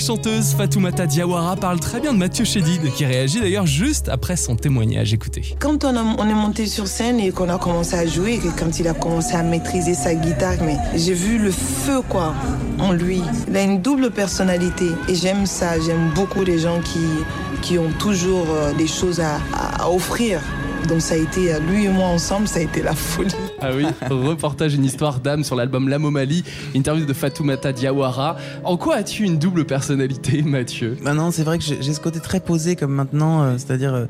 Chanteuse 0.00 0.54
Fatoumata 0.54 1.06
Diawara 1.06 1.56
parle 1.56 1.78
très 1.78 2.00
bien 2.00 2.12
de 2.12 2.18
Mathieu 2.18 2.44
Chédid, 2.44 2.92
qui 2.94 3.04
réagit 3.04 3.40
d'ailleurs 3.40 3.66
juste 3.66 4.08
après 4.08 4.36
son 4.36 4.56
témoignage. 4.56 5.12
Écoutez. 5.12 5.54
Quand 5.58 5.84
on, 5.84 6.28
est 6.28 6.34
monté 6.34 6.66
sur 6.66 6.88
scène 6.88 7.20
et 7.20 7.30
qu'on 7.30 7.48
a 7.48 7.58
commencé 7.58 7.94
à 7.94 8.06
jouer, 8.06 8.40
quand 8.58 8.80
il 8.80 8.88
a 8.88 8.94
commencé 8.94 9.34
à 9.34 9.42
maîtriser 9.42 9.94
sa 9.94 10.14
guitare, 10.14 10.56
mais 10.62 10.76
j'ai 10.96 11.14
vu 11.14 11.38
le 11.38 11.50
feu 11.50 12.00
quoi 12.08 12.34
en 12.78 12.92
lui. 12.92 13.22
Il 13.48 13.56
a 13.56 13.62
une 13.62 13.82
double 13.82 14.10
personnalité 14.10 14.86
et 15.08 15.14
j'aime 15.14 15.46
ça. 15.46 15.78
J'aime 15.80 16.10
beaucoup 16.14 16.42
les 16.42 16.58
gens 16.58 16.80
qui, 16.80 17.00
qui 17.62 17.78
ont 17.78 17.92
toujours 17.98 18.46
euh, 18.50 18.72
des 18.72 18.86
choses 18.86 19.20
à 19.20 19.90
offrir. 19.90 20.40
Donc 20.88 21.00
ça 21.00 21.14
a 21.14 21.18
été, 21.18 21.54
euh, 21.54 21.60
lui 21.60 21.84
et 21.84 21.88
moi 21.88 22.06
ensemble, 22.06 22.48
ça 22.48 22.58
a 22.58 22.62
été 22.62 22.82
la 22.82 22.94
folie. 22.94 23.34
Ah 23.60 23.70
oui, 23.74 23.86
reportage 24.10 24.74
une 24.74 24.84
histoire 24.84 25.20
d'âme 25.20 25.44
sur 25.44 25.54
l'album 25.54 25.88
L'Amo 25.88 26.10
Mali, 26.10 26.42
interview 26.74 27.04
de 27.06 27.12
Fatoumata 27.12 27.72
Diawara. 27.72 28.36
En 28.64 28.76
quoi 28.76 28.96
as-tu 28.96 29.24
une 29.24 29.38
double 29.38 29.64
personnalité, 29.66 30.42
Mathieu? 30.42 30.96
Maintenant, 31.02 31.30
c'est 31.30 31.44
vrai 31.44 31.58
que 31.58 31.64
j'ai 31.64 31.92
ce 31.94 32.00
côté 32.00 32.18
très 32.18 32.40
posé 32.40 32.74
comme 32.74 32.92
maintenant, 32.92 33.42
euh, 33.42 33.54
c'est-à-dire. 33.56 33.94
euh, 33.94 34.06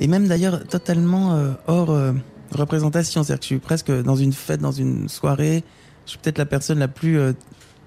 et 0.00 0.06
même 0.06 0.26
d'ailleurs 0.26 0.66
totalement 0.66 1.34
euh, 1.34 1.50
hors 1.66 1.90
euh, 1.90 2.12
représentation. 2.52 3.22
C'est-à-dire 3.22 3.40
que 3.40 3.44
je 3.44 3.48
suis 3.48 3.58
presque 3.58 3.92
dans 4.02 4.16
une 4.16 4.32
fête, 4.32 4.60
dans 4.62 4.72
une 4.72 5.08
soirée. 5.10 5.62
Je 6.06 6.12
suis 6.12 6.18
peut-être 6.18 6.38
la 6.38 6.46
personne 6.46 6.78
la 6.78 6.88
plus, 6.88 7.18
euh, 7.18 7.32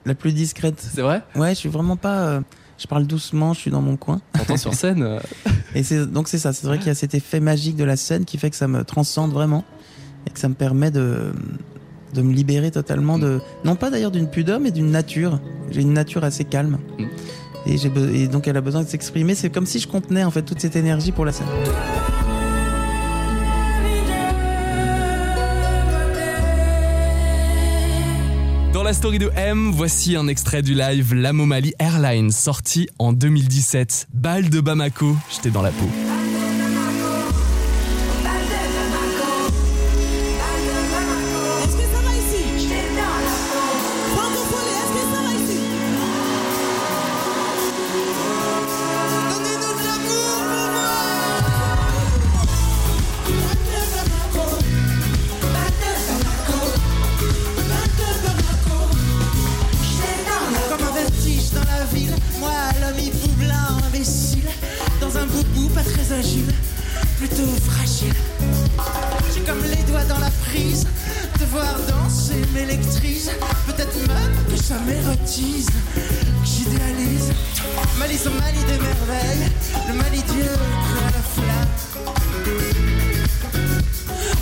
la 0.06 0.14
plus 0.14 0.34
discrète. 0.34 0.76
C'est 0.78 1.02
vrai? 1.02 1.24
Ouais, 1.36 1.50
je 1.56 1.60
suis 1.60 1.70
vraiment 1.70 1.98
pas. 1.98 2.42
Je 2.78 2.88
parle 2.88 3.06
doucement, 3.06 3.54
je 3.54 3.60
suis 3.60 3.72
dans 3.72 3.82
mon 3.82 3.98
coin. 3.98 4.20
Pourtant 4.34 4.58
sur 4.58 4.74
scène. 4.74 5.04
euh, 5.04 5.20
Et 5.76 5.84
c'est 5.84 6.06
donc 6.06 6.28
c'est 6.28 6.38
ça. 6.38 6.54
C'est 6.54 6.68
vrai 6.68 6.78
qu'il 6.78 6.88
y 6.88 6.92
a 6.92 6.96
cet 6.96 7.14
effet 7.16 7.40
magique 7.40 7.76
de 7.76 7.84
la 7.84 7.96
scène 7.96 8.26
qui 8.26 8.38
fait 8.38 8.50
que 8.50 8.56
ça 8.56 8.68
me 8.68 8.84
transcende 8.84 9.32
vraiment 9.32 9.64
et 10.28 10.30
que 10.32 10.40
ça 10.40 10.50
me 10.50 10.56
permet 10.56 10.92
de 10.92 11.32
de 12.14 12.22
me 12.22 12.32
libérer 12.34 12.70
totalement 12.70 13.18
de 13.18 13.42
non 13.66 13.76
pas 13.76 13.90
d'ailleurs 13.90 14.12
d'une 14.12 14.30
pudeur 14.30 14.60
mais 14.60 14.72
d'une 14.72 14.92
nature. 14.92 15.40
J'ai 15.72 15.82
une 15.82 15.94
nature 15.94 16.24
assez 16.24 16.44
calme. 16.44 16.78
Mm. 17.00 17.04
Et, 17.66 18.24
et 18.24 18.28
donc 18.28 18.48
elle 18.48 18.58
a 18.58 18.62
besoin 18.62 18.84
de 18.84 18.88
s'exprimer. 18.90 19.36
C'est 19.36 19.50
comme 19.50 19.66
si 19.66 19.80
je 19.80 19.88
contenais 19.88 20.24
en 20.24 20.32
fait 20.32 20.42
toute 20.44 20.60
cette 20.60 20.76
énergie 20.76 21.12
pour 21.12 21.26
la 21.26 21.32
scène. 21.32 21.48
La 28.94 28.98
story 28.98 29.18
de 29.18 29.32
M, 29.36 29.72
voici 29.74 30.16
un 30.16 30.28
extrait 30.28 30.62
du 30.62 30.76
live 30.76 31.16
L'Amomali 31.16 31.74
Airlines, 31.80 32.30
sorti 32.30 32.88
en 33.00 33.12
2017. 33.12 34.10
Balle 34.14 34.52
de 34.52 34.62
Bamako, 34.62 35.16
j'étais 35.32 35.50
dans 35.50 35.64
la 35.64 35.72
peau. 35.72 36.13
Mali 78.14 78.24
son 78.26 78.34
Mali 78.40 78.60
des 78.66 78.78
merveilles, 78.78 79.50
le 79.88 79.94
Mali 79.96 80.22
Dieu 80.22 80.46
à 80.46 81.06
la 81.06 81.24
flamme. 81.34 81.74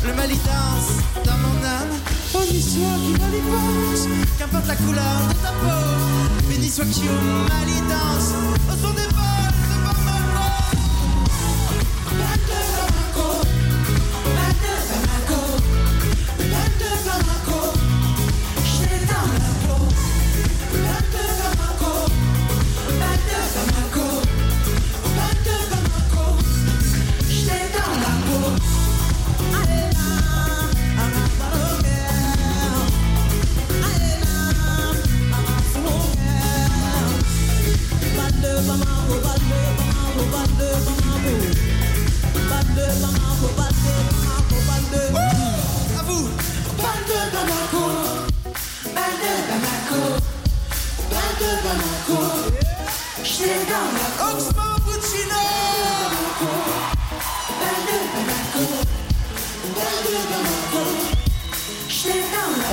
Le 0.06 0.14
Mali 0.14 0.36
danse 0.36 0.92
dans 1.24 1.38
mon 1.38 1.56
âme. 1.66 1.96
Béni 2.34 2.62
soit 2.62 2.98
qui 3.00 3.14
Mali 3.22 3.42
pense, 3.50 4.08
qu'importe 4.38 4.68
la 4.68 4.76
couleur 4.76 5.20
de 5.30 5.34
ta 5.36 5.52
peau. 5.52 6.50
Béni 6.50 6.70
soit 6.70 6.84
qui 6.84 7.04
au 7.08 7.22
Mali 7.48 7.82
danse, 7.88 8.34
au 8.68 8.76
son 8.76 8.94
des 8.94 9.08
balles 9.16 9.56
de 9.70 9.78
Bamako. 9.86 10.52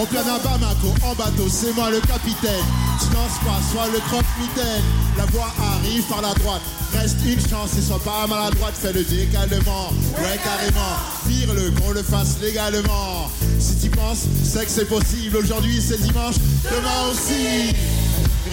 On 0.01 0.07
plane 0.07 0.29
à 0.29 0.39
Bamako, 0.39 0.95
en 1.03 1.15
bateau, 1.15 1.49
c'est 1.51 1.73
moi 1.75 1.91
le 1.91 2.01
capitaine. 2.01 2.65
Tu 3.01 3.07
danses 3.09 3.39
pas, 3.45 3.59
sois 3.73 3.89
le 3.93 3.99
croque-mitaine. 3.99 4.83
La 5.17 5.25
voix 5.27 5.53
arrive 5.61 6.05
par 6.05 6.23
la 6.23 6.35
droite. 6.35 6.63
Reste 6.95 7.17
une 7.27 7.41
chance 7.41 7.71
et 7.77 7.83
sois 7.83 7.99
pas 7.99 8.27
maladroite. 8.29 8.75
Fais 8.81 8.93
le 8.93 9.03
décalement, 9.03 9.91
ouais 10.19 10.39
carrément. 10.45 10.97
Vire-le, 11.27 11.73
qu'on 11.73 11.91
le 11.91 12.03
fasse 12.03 12.37
légalement. 12.41 13.29
Si 13.59 13.77
tu 13.81 13.91
penses, 13.91 14.25
c'est 14.45 14.65
que 14.65 14.71
c'est 14.71 14.89
possible. 14.89 15.37
Aujourd'hui 15.37 15.83
c'est 15.83 16.01
dimanche, 16.01 16.37
demain 16.65 17.11
aussi. 17.11 17.75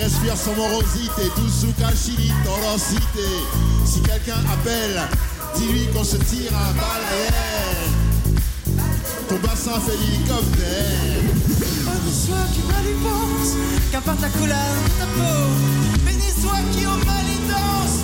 Respire 0.02 0.36
son 0.38 0.54
morosité, 0.56 1.32
douce 1.38 1.66
Kashiri, 1.80 2.32
torosité. 2.44 3.30
Si 3.86 4.02
quelqu'un 4.02 4.44
appelle, 4.52 5.02
dis-lui 5.56 5.88
qu'on 5.88 6.04
se 6.04 6.18
tire 6.18 6.52
un 6.54 6.74
balle 6.74 7.06
réel. 7.10 8.76
Ton 9.30 9.36
bassin 9.38 9.80
fait 9.80 9.98
l'hélicoptère. 9.98 11.24
Béni 11.48 12.14
soit 12.14 12.46
qui 12.54 12.62
mal 12.68 12.86
pense, 13.02 13.56
qu'importe 13.92 14.22
la 14.22 14.30
couleur 14.30 14.58
de 14.84 14.90
ta 15.00 15.06
peau. 15.16 15.50
Béni 16.06 16.30
soit 16.42 16.64
qui 16.74 16.86
au 16.86 16.98
mal 17.06 17.26
y 17.26 17.40
danse, 17.50 18.00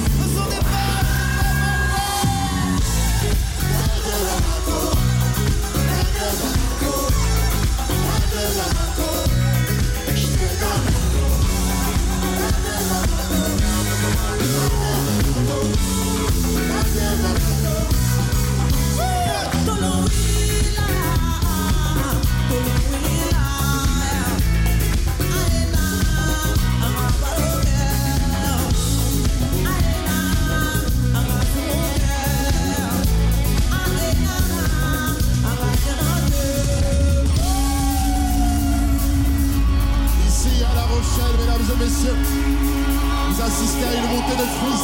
vous 42.00 43.42
assistez 43.42 43.86
à 43.86 43.94
une 43.94 44.10
montée 44.10 44.36
de 44.36 44.48
fruits. 44.58 44.82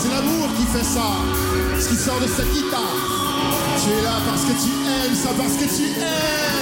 C'est 0.00 0.10
l'amour 0.10 0.48
qui 0.56 0.64
fait 0.66 0.84
ça, 0.84 1.08
ce 1.80 1.88
qui 1.88 1.96
sort 1.96 2.20
de 2.20 2.26
cette 2.26 2.52
guitare. 2.52 2.80
Tu 3.82 3.90
es 3.90 4.02
là 4.02 4.16
parce 4.26 4.42
que 4.42 4.52
tu 4.52 4.70
aimes 4.70 5.14
ça, 5.14 5.30
parce 5.36 5.54
que 5.54 5.64
tu 5.64 6.00
aimes. 6.00 6.53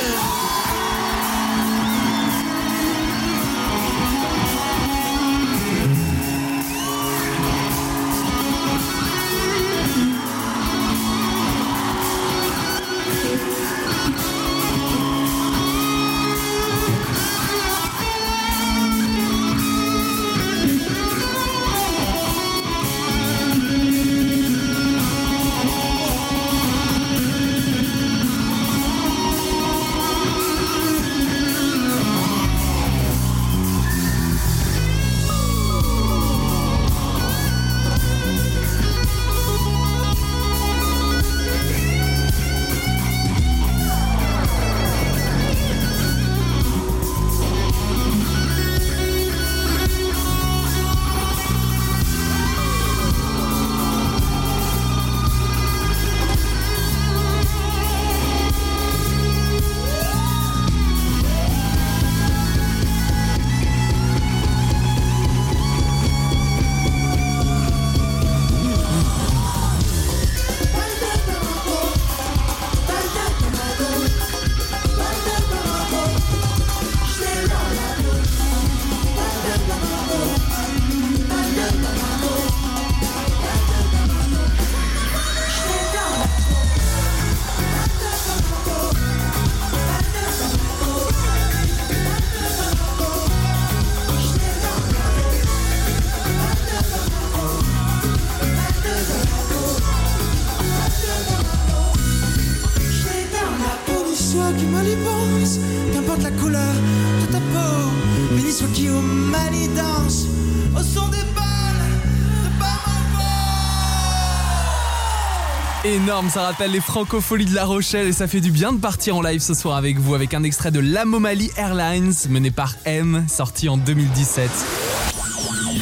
Ça 116.12 116.42
rappelle 116.42 116.72
les 116.72 116.80
francopholies 116.80 117.46
de 117.46 117.54
La 117.54 117.64
Rochelle 117.64 118.06
et 118.06 118.12
ça 118.12 118.26
fait 118.26 118.42
du 118.42 118.50
bien 118.50 118.74
de 118.74 118.78
partir 118.78 119.16
en 119.16 119.22
live 119.22 119.40
ce 119.40 119.54
soir 119.54 119.78
avec 119.78 119.98
vous 119.98 120.14
avec 120.14 120.34
un 120.34 120.42
extrait 120.42 120.70
de 120.70 120.78
l'Amomalie 120.78 121.50
Airlines 121.56 122.12
mené 122.28 122.50
par 122.50 122.74
M, 122.84 123.24
sorti 123.28 123.70
en 123.70 123.78
2017. 123.78 124.50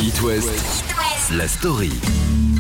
It 0.01 0.23
West, 0.23 0.90
la 1.33 1.47
story. 1.47 1.91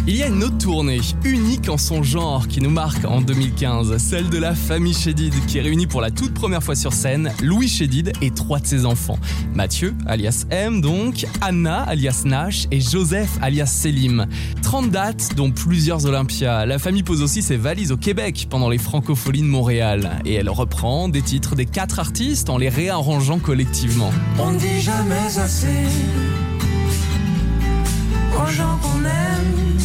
Il 0.06 0.16
y 0.16 0.22
a 0.22 0.28
une 0.28 0.44
autre 0.44 0.58
tournée, 0.58 1.00
unique 1.24 1.68
en 1.68 1.76
son 1.76 2.02
genre, 2.02 2.46
qui 2.46 2.60
nous 2.60 2.70
marque 2.70 3.04
en 3.04 3.20
2015, 3.20 3.96
celle 3.98 4.28
de 4.28 4.38
la 4.38 4.54
famille 4.54 4.94
Chédid, 4.94 5.34
qui 5.46 5.60
réunit 5.60 5.86
pour 5.86 6.00
la 6.00 6.10
toute 6.10 6.34
première 6.34 6.62
fois 6.62 6.74
sur 6.74 6.92
scène 6.92 7.32
Louis 7.42 7.68
Chédid 7.68 8.12
et 8.22 8.30
trois 8.30 8.60
de 8.60 8.66
ses 8.66 8.86
enfants. 8.86 9.18
Mathieu, 9.54 9.94
alias 10.06 10.46
M 10.50 10.80
donc, 10.80 11.26
Anna, 11.40 11.82
alias 11.82 12.22
Nash, 12.24 12.66
et 12.70 12.80
Joseph, 12.80 13.30
alias 13.42 13.66
Selim. 13.66 14.26
30 14.62 14.90
dates, 14.90 15.30
dont 15.36 15.50
plusieurs 15.50 16.06
Olympias. 16.06 16.64
La 16.66 16.78
famille 16.78 17.02
pose 17.02 17.22
aussi 17.22 17.42
ses 17.42 17.56
valises 17.56 17.92
au 17.92 17.96
Québec 17.96 18.46
pendant 18.50 18.68
les 18.68 18.78
Francopholies 18.78 19.42
de 19.42 19.46
Montréal. 19.46 20.20
Et 20.24 20.34
elle 20.34 20.48
reprend 20.48 21.08
des 21.08 21.22
titres 21.22 21.56
des 21.56 21.66
quatre 21.66 21.98
artistes 21.98 22.50
en 22.50 22.58
les 22.58 22.68
réarrangeant 22.68 23.38
collectivement. 23.38 24.12
On 24.38 24.52
ne 24.52 24.58
dit 24.58 24.80
jamais 24.80 25.38
assez 25.38 25.88
aux 28.43 28.47
gens 28.47 28.78
qu'on 28.82 29.05
aime, 29.05 29.78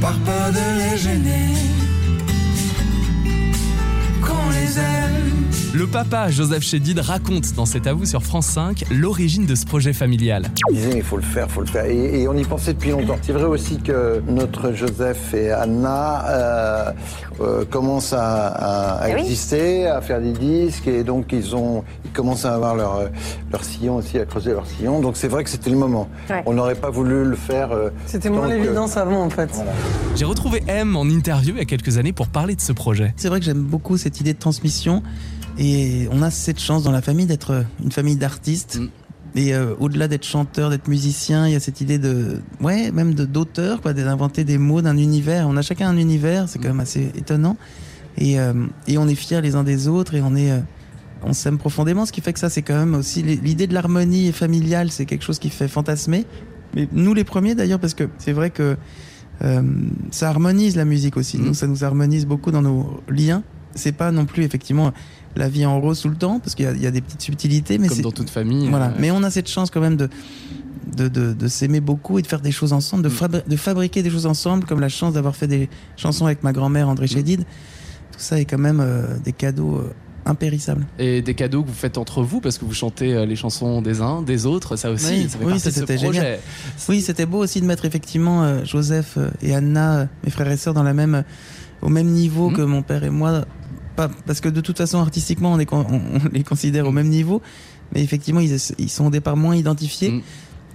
par 0.00 0.16
peur 0.20 0.52
de 0.52 0.66
les 0.78 0.96
gêner, 0.98 1.54
les 4.66 4.78
aime. 4.78 5.12
Le 5.74 5.86
papa, 5.86 6.30
Joseph 6.30 6.62
Chédid, 6.62 6.98
raconte 7.00 7.52
dans 7.54 7.66
cet 7.66 7.86
avou 7.86 8.06
sur 8.06 8.22
France 8.22 8.46
5 8.46 8.84
l'origine 8.90 9.44
de 9.44 9.54
ce 9.54 9.66
projet 9.66 9.92
familial. 9.92 10.46
Il 10.70 10.76
disait, 10.76 10.92
il 10.96 11.02
faut 11.02 11.16
le 11.16 11.22
faire, 11.22 11.46
il 11.50 11.52
faut 11.52 11.60
le 11.60 11.66
faire. 11.66 11.84
Et, 11.84 12.22
et 12.22 12.28
on 12.28 12.34
y 12.34 12.44
pensait 12.44 12.72
depuis 12.72 12.90
longtemps. 12.92 13.18
C'est 13.20 13.32
vrai 13.32 13.44
aussi 13.44 13.76
que 13.78 14.22
notre 14.26 14.72
Joseph 14.72 15.34
et 15.34 15.50
Anna 15.50 16.24
euh, 16.28 16.92
euh, 17.42 17.64
commencent 17.66 18.14
à, 18.14 18.46
à- 18.46 19.02
à 19.04 19.08
oui. 19.14 19.20
exister, 19.20 19.86
à 19.86 20.00
faire 20.00 20.20
des 20.22 20.32
disques, 20.32 20.88
et 20.88 21.04
donc 21.04 21.26
ils, 21.32 21.54
ont, 21.54 21.84
ils 22.06 22.10
commencent 22.12 22.46
à 22.46 22.54
avoir 22.54 22.74
leur, 22.74 22.96
euh, 22.96 23.08
leur 23.52 23.62
sillon 23.62 23.96
aussi, 23.96 24.18
à 24.18 24.24
creuser 24.24 24.52
leur 24.52 24.66
sillon. 24.66 25.00
Donc 25.00 25.18
c'est 25.18 25.28
vrai 25.28 25.44
que 25.44 25.50
c'était 25.50 25.68
le 25.70 25.76
moment. 25.76 26.08
Ouais. 26.30 26.42
On 26.46 26.54
n'aurait 26.54 26.74
pas 26.74 26.90
voulu 26.90 27.22
le 27.24 27.36
faire. 27.36 27.72
euh, 27.72 27.90
C'était 28.06 28.30
moins 28.30 28.48
l'évidence 28.48 28.96
avant 28.96 29.22
en 29.22 29.30
fait. 29.30 29.50
J'ai 30.14 30.24
retrouvé 30.24 30.62
M 30.68 30.96
en 30.96 31.04
interview 31.04 31.52
il 31.54 31.58
y 31.58 31.62
a 31.62 31.66
quelques 31.66 31.98
années 31.98 32.14
pour 32.14 32.28
parler 32.28 32.56
de 32.56 32.62
ce 32.62 32.72
projet. 32.72 33.12
C'est 33.16 33.28
vrai 33.28 33.40
que 33.40 33.44
j'aime 33.44 33.60
beaucoup 33.62 33.98
cette 33.98 34.20
idée 34.20 34.32
de 34.32 34.38
transmission 34.56 35.02
et 35.58 36.08
on 36.10 36.22
a 36.22 36.30
cette 36.30 36.60
chance 36.60 36.82
dans 36.82 36.90
la 36.90 37.02
famille 37.02 37.26
d'être 37.26 37.64
une 37.82 37.92
famille 37.92 38.16
d'artistes. 38.16 38.80
et 39.34 39.54
euh, 39.54 39.74
au-delà 39.78 40.08
d'être 40.08 40.24
chanteur, 40.24 40.70
d'être 40.70 40.88
musicien, 40.88 41.46
il 41.46 41.52
y 41.52 41.56
a 41.56 41.60
cette 41.60 41.82
idée 41.82 41.98
de, 41.98 42.40
ouais, 42.60 42.90
même 42.90 43.12
de 43.14 43.26
d'auteur, 43.26 43.82
quoi, 43.82 43.92
d'inventer 43.92 44.44
des 44.44 44.56
mots 44.56 44.80
d'un 44.80 44.96
univers. 44.96 45.46
On 45.48 45.56
a 45.56 45.62
chacun 45.62 45.88
un 45.90 45.98
univers, 45.98 46.48
c'est 46.48 46.58
quand 46.58 46.68
même 46.68 46.80
assez 46.80 47.10
étonnant. 47.14 47.56
Et, 48.16 48.40
euh, 48.40 48.66
et 48.86 48.96
on 48.96 49.06
est 49.08 49.14
fiers 49.14 49.42
les 49.42 49.56
uns 49.56 49.64
des 49.64 49.88
autres 49.88 50.14
et 50.14 50.22
on 50.22 50.34
est, 50.34 50.52
euh, 50.52 50.60
on 51.22 51.34
s'aime 51.34 51.58
profondément. 51.58 52.06
Ce 52.06 52.12
qui 52.12 52.22
fait 52.22 52.32
que 52.32 52.38
ça, 52.38 52.48
c'est 52.48 52.62
quand 52.62 52.78
même 52.78 52.94
aussi 52.94 53.22
l'idée 53.22 53.66
de 53.66 53.74
l'harmonie 53.74 54.32
familiale, 54.32 54.90
c'est 54.90 55.04
quelque 55.04 55.24
chose 55.24 55.38
qui 55.38 55.50
fait 55.50 55.68
fantasmer. 55.68 56.24
Mais 56.74 56.88
nous 56.92 57.12
les 57.12 57.24
premiers 57.24 57.54
d'ailleurs, 57.54 57.80
parce 57.80 57.94
que 57.94 58.08
c'est 58.18 58.32
vrai 58.32 58.50
que 58.50 58.76
euh, 59.42 59.62
ça 60.10 60.30
harmonise 60.30 60.76
la 60.76 60.86
musique 60.86 61.16
aussi. 61.16 61.38
Nous, 61.38 61.52
ça 61.52 61.66
nous 61.66 61.84
harmonise 61.84 62.26
beaucoup 62.26 62.50
dans 62.50 62.62
nos 62.62 63.02
liens. 63.08 63.42
C'est 63.76 63.92
pas 63.92 64.10
non 64.10 64.24
plus 64.24 64.42
effectivement 64.42 64.92
la 65.36 65.48
vie 65.48 65.64
en 65.66 65.80
rose 65.80 66.00
tout 66.00 66.08
le 66.08 66.16
temps, 66.16 66.40
parce 66.40 66.54
qu'il 66.54 66.64
y, 66.64 66.68
a- 66.68 66.72
il 66.72 66.80
y 66.82 66.86
a 66.86 66.90
des 66.90 67.00
petites 67.02 67.20
subtilités, 67.22 67.78
mais 67.78 67.88
Comme 67.88 68.00
dans 68.00 68.10
toute 68.10 68.30
famille. 68.30 68.68
Voilà. 68.68 68.86
euh, 68.86 68.96
Mais 68.98 69.10
on 69.10 69.22
a 69.22 69.30
cette 69.30 69.48
chance 69.48 69.70
quand 69.70 69.80
même 69.80 69.96
de 69.96 70.08
de, 70.96 71.08
de, 71.08 71.34
de 71.34 71.48
s'aimer 71.48 71.80
beaucoup 71.80 72.18
et 72.18 72.22
de 72.22 72.26
faire 72.26 72.40
des 72.40 72.52
choses 72.52 72.72
ensemble, 72.72 73.02
de, 73.02 73.10
fabri- 73.10 73.46
de 73.46 73.56
fabriquer 73.56 74.02
des 74.02 74.08
choses 74.08 74.24
ensemble, 74.24 74.64
comme 74.64 74.80
la 74.80 74.88
chance 74.88 75.12
d'avoir 75.14 75.36
fait 75.36 75.48
des 75.48 75.68
chansons 75.96 76.24
avec 76.24 76.42
ma 76.42 76.52
grand-mère 76.52 76.88
André 76.88 77.06
Chédid. 77.06 77.40
Tout 77.40 78.18
ça 78.18 78.40
est 78.40 78.46
quand 78.46 78.56
même 78.58 78.80
euh, 78.80 79.18
des 79.22 79.32
cadeaux 79.32 79.76
euh, 79.76 79.92
impérissables. 80.24 80.86
Et 80.98 81.20
des 81.20 81.34
cadeaux 81.34 81.62
que 81.64 81.68
vous 81.68 81.74
faites 81.74 81.98
entre 81.98 82.22
vous 82.22 82.40
parce 82.40 82.56
que 82.56 82.64
vous 82.64 82.72
chantez 82.72 83.12
euh, 83.12 83.26
les 83.26 83.36
chansons 83.36 83.82
des 83.82 84.00
uns, 84.00 84.22
des 84.22 84.46
autres, 84.46 84.76
ça 84.76 84.90
aussi, 84.90 85.06
Oui, 85.10 85.22
ça 85.28 85.38
fait 85.38 85.44
oui, 85.44 85.50
partie 85.52 85.60
ça, 85.60 85.68
de 85.70 85.74
ce 85.74 85.80
c'était 85.80 85.94
projet. 85.96 86.12
génial. 86.20 86.38
Oui, 86.88 87.00
c'était 87.02 87.26
beau 87.26 87.38
aussi 87.38 87.60
de 87.60 87.66
mettre 87.66 87.84
effectivement 87.84 88.64
Joseph 88.64 89.18
et 89.42 89.54
Anna, 89.54 90.08
mes 90.24 90.30
frères 90.30 90.50
et 90.50 90.56
sœurs, 90.56 90.72
dans 90.72 90.84
la 90.84 90.94
même, 90.94 91.24
au 91.82 91.90
même 91.90 92.06
niveau 92.08 92.48
Mhm. 92.48 92.56
que 92.56 92.62
mon 92.62 92.82
père 92.82 93.04
et 93.04 93.10
moi. 93.10 93.44
Pas, 93.96 94.08
parce 94.26 94.40
que 94.40 94.48
de 94.48 94.60
toute 94.60 94.76
façon, 94.78 94.98
artistiquement, 94.98 95.52
on, 95.52 95.58
est, 95.58 95.66
con- 95.66 95.86
on, 95.90 95.96
on 96.18 96.28
les 96.32 96.44
considère 96.44 96.86
au 96.86 96.92
même 96.92 97.08
niveau. 97.08 97.40
Mais 97.94 98.02
effectivement, 98.02 98.40
ils, 98.40 98.56
ils 98.78 98.90
sont 98.90 99.06
au 99.06 99.10
départ 99.10 99.36
moins 99.36 99.56
identifiés. 99.56 100.10
Mhm. 100.12 100.22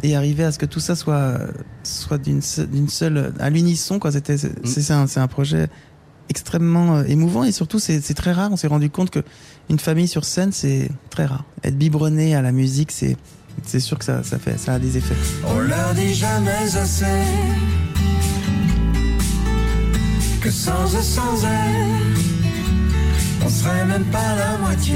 Et 0.03 0.15
arriver 0.15 0.43
à 0.45 0.51
ce 0.51 0.57
que 0.57 0.65
tout 0.65 0.80
ça 0.80 0.95
soit, 0.95 1.38
soit 1.84 2.17
d'une 2.17 2.41
se- 2.41 2.61
d'une 2.61 2.88
seule, 2.89 3.34
à 3.39 3.49
l'unisson, 3.49 3.99
quoi. 3.99 4.11
C'était, 4.11 4.38
c'est, 4.38 4.91
un, 4.91 5.05
c'est 5.05 5.19
un 5.19 5.28
projet 5.28 5.67
extrêmement 6.30 6.95
euh, 6.95 7.03
émouvant 7.07 7.43
et 7.43 7.51
surtout 7.51 7.78
c'est 7.78 7.99
c'est 7.99 8.13
très 8.13 8.32
rare. 8.32 8.49
On 8.53 8.55
s'est 8.55 8.67
rendu 8.67 8.89
compte 8.89 9.09
que 9.09 9.19
une 9.69 9.80
famille 9.80 10.07
sur 10.07 10.24
scène 10.24 10.53
c'est 10.53 10.89
très 11.09 11.26
rare. 11.26 11.43
Être 11.65 11.78
biberonné 11.78 12.36
à 12.36 12.41
la 12.41 12.53
musique, 12.53 12.91
c'est 12.93 13.17
c'est 13.63 13.82
sûr 13.82 13.99
que 13.99 14.05
ça, 14.05 14.24
ça 14.24 14.39
fait 14.39 14.57
ça 14.57 14.76
a 14.76 14.80
des 14.80 14.95
effets. 14.97 15.15
On 15.45 15.59
leur 15.59 15.93
dit 15.93 16.13
jamais 16.13 16.51
assez 16.74 17.05
que 20.41 20.49
sans 20.49 20.86
eux, 20.95 21.01
sans 21.01 21.43
elle, 21.43 22.20
on 23.46 23.50
serait 23.50 23.86
même 23.86 24.06
pas 24.06 24.36
la 24.36 24.58
moitié 24.58 24.96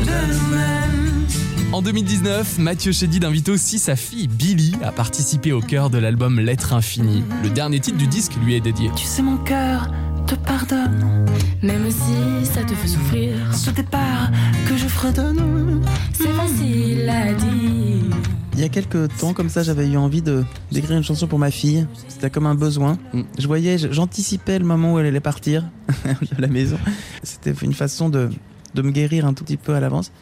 de 0.00 0.32
nous-mêmes. 0.32 1.26
En 1.72 1.80
2019, 1.80 2.58
Mathieu 2.58 2.92
Chédid 2.92 3.24
invite 3.24 3.48
aussi 3.48 3.78
sa 3.78 3.96
fille 3.96 4.28
Billy 4.28 4.74
à 4.82 4.92
participer 4.92 5.52
au 5.52 5.60
cœur 5.60 5.88
de 5.88 5.98
l'album 5.98 6.38
Lettre 6.38 6.74
Infinie. 6.74 7.24
Le 7.42 7.48
dernier 7.50 7.80
titre 7.80 7.96
du 7.96 8.06
disque 8.06 8.34
lui 8.44 8.54
est 8.54 8.60
dédié. 8.60 8.90
Tu 8.94 9.04
sais, 9.06 9.22
mon 9.22 9.38
cœur 9.38 9.90
te 10.26 10.34
pardonne. 10.34 11.26
Même 11.62 11.90
si 11.90 12.46
ça 12.46 12.62
te 12.62 12.74
fait 12.74 12.88
souffrir, 12.88 13.34
Ce 13.54 13.70
départ 13.70 14.30
que 14.68 14.76
je 14.76 14.86
fredonne. 14.86 15.82
c'est 16.12 16.32
facile 16.32 17.08
à 17.08 17.32
dire. 17.32 18.16
Il 18.54 18.60
y 18.60 18.64
a 18.64 18.68
quelques 18.68 19.08
temps, 19.16 19.32
comme 19.32 19.48
ça, 19.48 19.62
j'avais 19.62 19.88
eu 19.88 19.96
envie 19.96 20.20
de 20.20 20.44
d'écrire 20.70 20.96
une 20.96 21.02
chanson 21.02 21.26
pour 21.26 21.38
ma 21.38 21.50
fille. 21.50 21.86
C'était 22.08 22.28
comme 22.28 22.46
un 22.46 22.54
besoin. 22.54 22.98
Mm. 23.14 23.22
Je 23.38 23.46
voyais, 23.46 23.78
j'anticipais 23.78 24.58
le 24.58 24.64
moment 24.66 24.94
où 24.94 24.98
elle 24.98 25.06
allait 25.06 25.20
partir 25.20 25.64
de 26.04 26.40
la 26.40 26.48
maison. 26.48 26.78
C'était 27.22 27.52
une 27.62 27.72
façon 27.72 28.10
de, 28.10 28.30
de 28.74 28.82
me 28.82 28.90
guérir 28.90 29.26
un 29.26 29.32
tout 29.32 29.42
petit 29.44 29.56
peu 29.56 29.74
à 29.74 29.80
l'avance. 29.80 30.12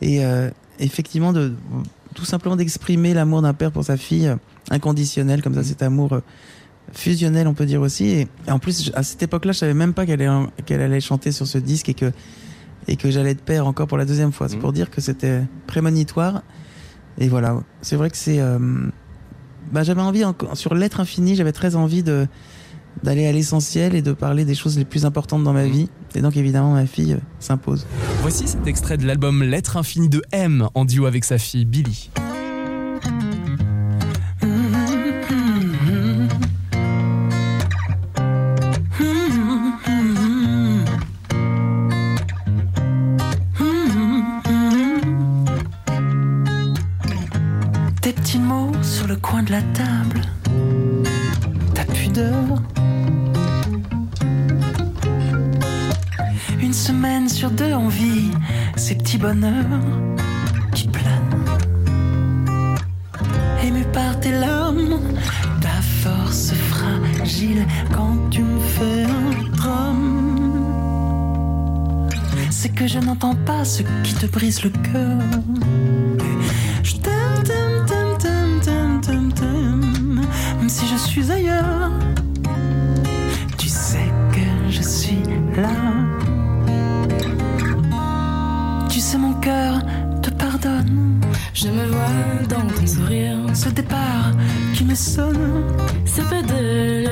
Et 0.00 0.24
euh, 0.24 0.50
effectivement, 0.78 1.32
de 1.32 1.52
tout 2.14 2.24
simplement 2.24 2.56
d'exprimer 2.56 3.12
l'amour 3.12 3.42
d'un 3.42 3.54
père 3.54 3.70
pour 3.70 3.84
sa 3.84 3.96
fille, 3.96 4.28
euh, 4.28 4.36
inconditionnel, 4.70 5.42
comme 5.42 5.54
ça, 5.54 5.62
cet 5.62 5.82
amour 5.82 6.14
euh, 6.14 6.20
fusionnel, 6.92 7.46
on 7.48 7.54
peut 7.54 7.66
dire 7.66 7.82
aussi. 7.82 8.06
Et, 8.06 8.28
en 8.48 8.58
plus, 8.58 8.90
à 8.94 9.02
cette 9.02 9.22
époque-là, 9.22 9.52
je 9.52 9.58
savais 9.58 9.74
même 9.74 9.92
pas 9.92 10.06
qu'elle 10.06 10.22
allait, 10.22 11.00
chanter 11.00 11.32
sur 11.32 11.46
ce 11.46 11.58
disque 11.58 11.88
et 11.90 11.94
que 11.94 12.12
et 12.90 12.96
que 12.96 13.10
j'allais 13.10 13.32
être 13.32 13.42
père 13.42 13.66
encore 13.66 13.86
pour 13.86 13.98
la 13.98 14.06
deuxième 14.06 14.32
fois. 14.32 14.48
C'est 14.48 14.54
Mhm. 14.54 14.62
pour 14.62 14.72
dire 14.72 14.88
que 14.88 15.02
c'était 15.02 15.42
prémonitoire. 15.66 16.42
Et 17.18 17.28
voilà, 17.28 17.56
c'est 17.82 17.96
vrai 17.96 18.10
que 18.10 18.16
c'est. 18.16 18.40
euh, 18.40 18.58
bah, 19.72 19.82
j'avais 19.82 20.00
envie, 20.00 20.22
sur 20.54 20.74
l'être 20.74 21.00
infini, 21.00 21.34
j'avais 21.36 21.52
très 21.52 21.76
envie 21.76 22.02
de 22.02 22.26
d'aller 23.04 23.26
à 23.28 23.32
l'essentiel 23.32 23.94
et 23.94 24.02
de 24.02 24.12
parler 24.12 24.44
des 24.44 24.56
choses 24.56 24.76
les 24.76 24.84
plus 24.84 25.04
importantes 25.04 25.44
dans 25.44 25.52
ma 25.52 25.64
Mhm. 25.64 25.70
vie. 25.70 25.88
Et 26.16 26.20
donc 26.20 26.36
évidemment, 26.36 26.72
ma 26.74 26.86
fille 26.86 27.12
euh, 27.12 27.18
s'impose. 27.38 27.86
Voici 28.22 28.48
cet 28.48 28.66
extrait 28.66 28.96
de 28.96 29.06
l'album 29.06 29.42
Lettre 29.44 29.76
Infinie 29.76 30.08
de 30.08 30.22
M 30.32 30.68
en 30.74 30.84
duo 30.84 31.06
avec 31.06 31.24
sa 31.24 31.38
fille 31.38 31.64
Billy. 31.64 32.10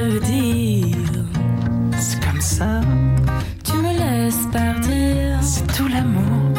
Le 0.05 0.21
dire. 0.21 1.25
c'est 1.99 2.21
comme 2.25 2.41
ça. 2.41 2.81
Tu 3.65 3.73
me 3.75 3.93
laisses 3.99 4.47
partir. 4.53 5.39
C'est 5.43 5.67
tout 5.75 5.89
l'amour. 5.89 6.53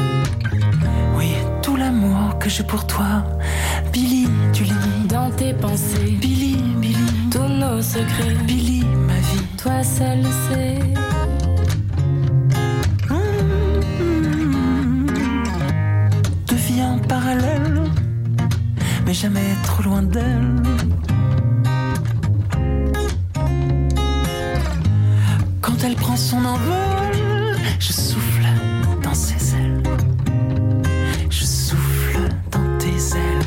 Oui, 1.16 1.34
tout 1.62 1.76
l'amour 1.76 2.38
que 2.40 2.50
j'ai 2.50 2.64
pour 2.64 2.86
toi. 2.88 3.24
Billy, 3.92 4.28
tu 4.54 4.64
lis. 4.64 4.74
Dans 5.08 5.32
tes 5.32 5.54
pensées, 5.54 6.18
Billy, 6.22 6.58
Billy, 6.78 6.98
tous 7.32 7.48
nos 7.48 7.82
secrets, 7.82 8.36
Billy, 8.46 8.84
ma 9.08 9.14
vie. 9.14 9.46
toi 9.58 9.84
seul 9.84 10.24
sais. 10.50 10.80
Devient 16.48 16.98
parallèle, 17.08 17.84
mais 19.06 19.14
jamais 19.14 19.56
trop 19.64 19.84
loin 19.84 20.02
d'elle. 20.02 20.62
Son 26.28 26.44
envol, 26.44 27.56
je 27.80 27.94
souffle 27.94 28.48
dans 29.02 29.14
ses 29.14 29.56
ailes. 29.56 29.82
Je 31.30 31.46
souffle 31.46 32.20
dans 32.52 32.78
tes 32.80 32.98
ailes. 33.18 33.46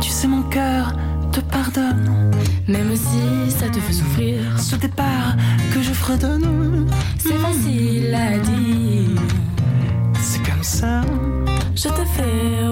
Tu 0.00 0.08
sais, 0.08 0.28
mon 0.28 0.44
cœur 0.44 0.94
te 1.30 1.40
pardonne. 1.40 2.30
Même 2.68 2.96
si 2.96 3.50
ça 3.50 3.68
te 3.68 3.80
fait 3.80 3.92
souffrir, 3.92 4.36
Ce 4.58 4.76
départ 4.76 5.36
que 5.74 5.82
je 5.82 5.92
fredonne, 5.92 6.86
c'est 7.18 7.38
facile 7.46 8.14
à 8.14 8.38
dire. 8.38 9.20
c'est 10.22 10.42
comme 10.50 10.62
ça. 10.62 11.02
Je 11.76 11.88
te 11.88 12.04
fais 12.16 12.69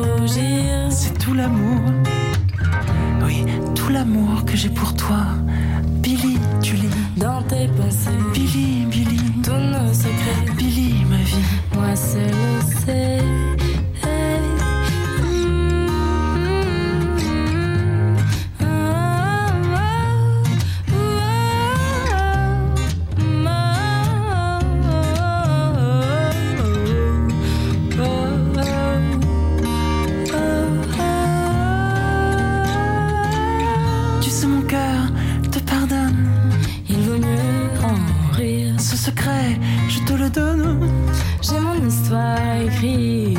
J'ai 40.21 41.61
mon 41.61 41.87
histoire 41.87 42.37
à 42.39 42.59
écrire. 42.59 43.39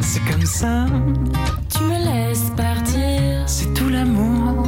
C'est 0.00 0.20
comme 0.30 0.46
ça, 0.46 0.86
Tu 1.68 1.82
me 1.84 1.98
laisses 2.04 2.50
partir. 2.56 3.42
c'est 3.46 3.74
tout 3.74 3.90
l'amour. 3.90 4.66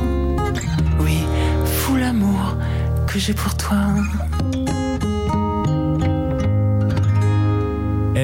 Oui, 1.01 1.25
fou 1.65 1.97
l'amour 1.97 2.57
que 3.07 3.19
j'ai 3.19 3.33
pour 3.33 3.57
toi. 3.57 3.95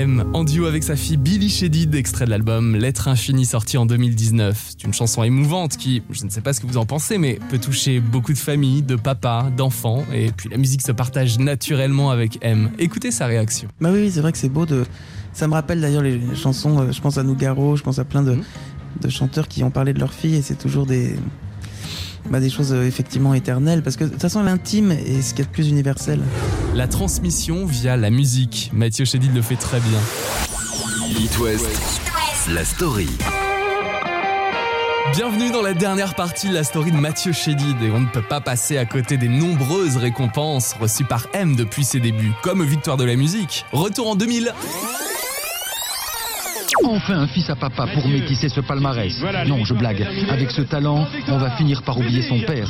M, 0.02 0.24
en 0.32 0.42
duo 0.42 0.66
avec 0.66 0.82
sa 0.82 0.96
fille 0.96 1.16
Billy 1.16 1.48
Shedid, 1.48 1.94
extrait 1.94 2.24
de 2.24 2.30
l'album 2.30 2.74
L'être 2.74 3.06
infini 3.06 3.46
sorti 3.46 3.76
en 3.78 3.86
2019. 3.86 4.70
C'est 4.70 4.82
une 4.84 4.92
chanson 4.92 5.22
émouvante 5.22 5.76
qui, 5.76 6.02
je 6.10 6.24
ne 6.24 6.30
sais 6.30 6.40
pas 6.40 6.52
ce 6.52 6.60
que 6.60 6.66
vous 6.66 6.76
en 6.76 6.86
pensez, 6.86 7.18
mais 7.18 7.38
peut 7.50 7.58
toucher 7.58 8.00
beaucoup 8.00 8.32
de 8.32 8.38
familles, 8.38 8.82
de 8.82 8.96
papas, 8.96 9.50
d'enfants, 9.56 10.04
et 10.12 10.32
puis 10.32 10.48
la 10.48 10.56
musique 10.56 10.82
se 10.82 10.90
partage 10.90 11.38
naturellement 11.38 12.10
avec 12.10 12.38
M. 12.42 12.70
Écoutez 12.80 13.12
sa 13.12 13.26
réaction. 13.26 13.68
Bah 13.80 13.90
oui, 13.92 14.10
c'est 14.12 14.20
vrai 14.20 14.32
que 14.32 14.38
c'est 14.38 14.48
beau 14.48 14.66
de. 14.66 14.84
Ça 15.32 15.46
me 15.46 15.52
rappelle 15.52 15.80
d'ailleurs 15.80 16.02
les 16.02 16.20
chansons. 16.34 16.80
euh, 16.80 16.90
Je 16.92 17.00
pense 17.00 17.16
à 17.18 17.22
Nougaro, 17.22 17.76
je 17.76 17.84
pense 17.84 18.00
à 18.00 18.04
plein 18.04 18.22
de, 18.24 18.36
de 19.00 19.08
chanteurs 19.08 19.46
qui 19.46 19.62
ont 19.62 19.70
parlé 19.70 19.92
de 19.92 20.00
leur 20.00 20.12
fille 20.12 20.34
et 20.34 20.42
c'est 20.42 20.58
toujours 20.58 20.84
des. 20.86 21.14
Bah, 22.30 22.40
des 22.40 22.50
choses 22.50 22.72
euh, 22.72 22.86
effectivement 22.86 23.34
éternelles 23.34 23.82
parce 23.82 23.96
que 23.96 24.04
de 24.04 24.10
toute 24.10 24.20
façon 24.20 24.42
l'intime 24.42 24.92
est 24.92 25.22
ce 25.22 25.34
qu'il 25.34 25.40
y 25.40 25.42
a 25.42 25.44
de 25.48 25.52
plus 25.52 25.68
universel. 25.68 26.20
La 26.74 26.86
transmission 26.88 27.66
via 27.66 27.96
la 27.96 28.10
musique. 28.10 28.70
Mathieu 28.72 29.04
Chédid 29.04 29.34
le 29.34 29.42
fait 29.42 29.56
très 29.56 29.80
bien. 29.80 29.98
It 31.20 31.38
West, 31.38 31.66
la 32.48 32.64
story. 32.64 33.08
Bienvenue 35.14 35.50
dans 35.50 35.60
la 35.60 35.74
dernière 35.74 36.14
partie 36.14 36.48
de 36.48 36.54
la 36.54 36.64
story 36.64 36.90
de 36.90 36.96
Mathieu 36.96 37.32
Chédid 37.32 37.82
et 37.82 37.90
on 37.90 38.00
ne 38.00 38.06
peut 38.06 38.22
pas 38.22 38.40
passer 38.40 38.78
à 38.78 38.86
côté 38.86 39.18
des 39.18 39.28
nombreuses 39.28 39.98
récompenses 39.98 40.74
reçues 40.80 41.04
par 41.04 41.26
M 41.34 41.54
depuis 41.54 41.84
ses 41.84 42.00
débuts, 42.00 42.32
comme 42.42 42.64
Victoire 42.64 42.96
de 42.96 43.04
la 43.04 43.14
musique. 43.16 43.66
Retour 43.72 44.08
en 44.08 44.14
2000. 44.16 44.54
Enfin 46.84 47.18
un 47.18 47.26
fils 47.26 47.48
à 47.50 47.56
papa 47.56 47.86
pour 47.86 48.06
métisser 48.08 48.48
ce 48.48 48.60
palmarès. 48.60 49.14
Non, 49.46 49.64
je 49.64 49.74
blague. 49.74 50.06
Avec 50.30 50.50
ce 50.50 50.62
talent, 50.62 51.06
on 51.28 51.38
va 51.38 51.50
finir 51.52 51.82
par 51.82 51.98
oublier 51.98 52.22
son 52.22 52.40
père. 52.40 52.68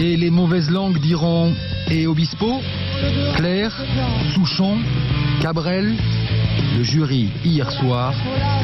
Et 0.00 0.16
les 0.16 0.30
mauvaises 0.30 0.70
langues 0.70 0.98
diront 0.98 1.54
Et 1.90 2.06
Obispo 2.06 2.60
Claire 3.36 3.74
Souchon 4.34 4.78
Cabrel 5.40 5.94
Le 6.76 6.82
jury, 6.82 7.28
hier 7.44 7.70
soir, 7.70 8.14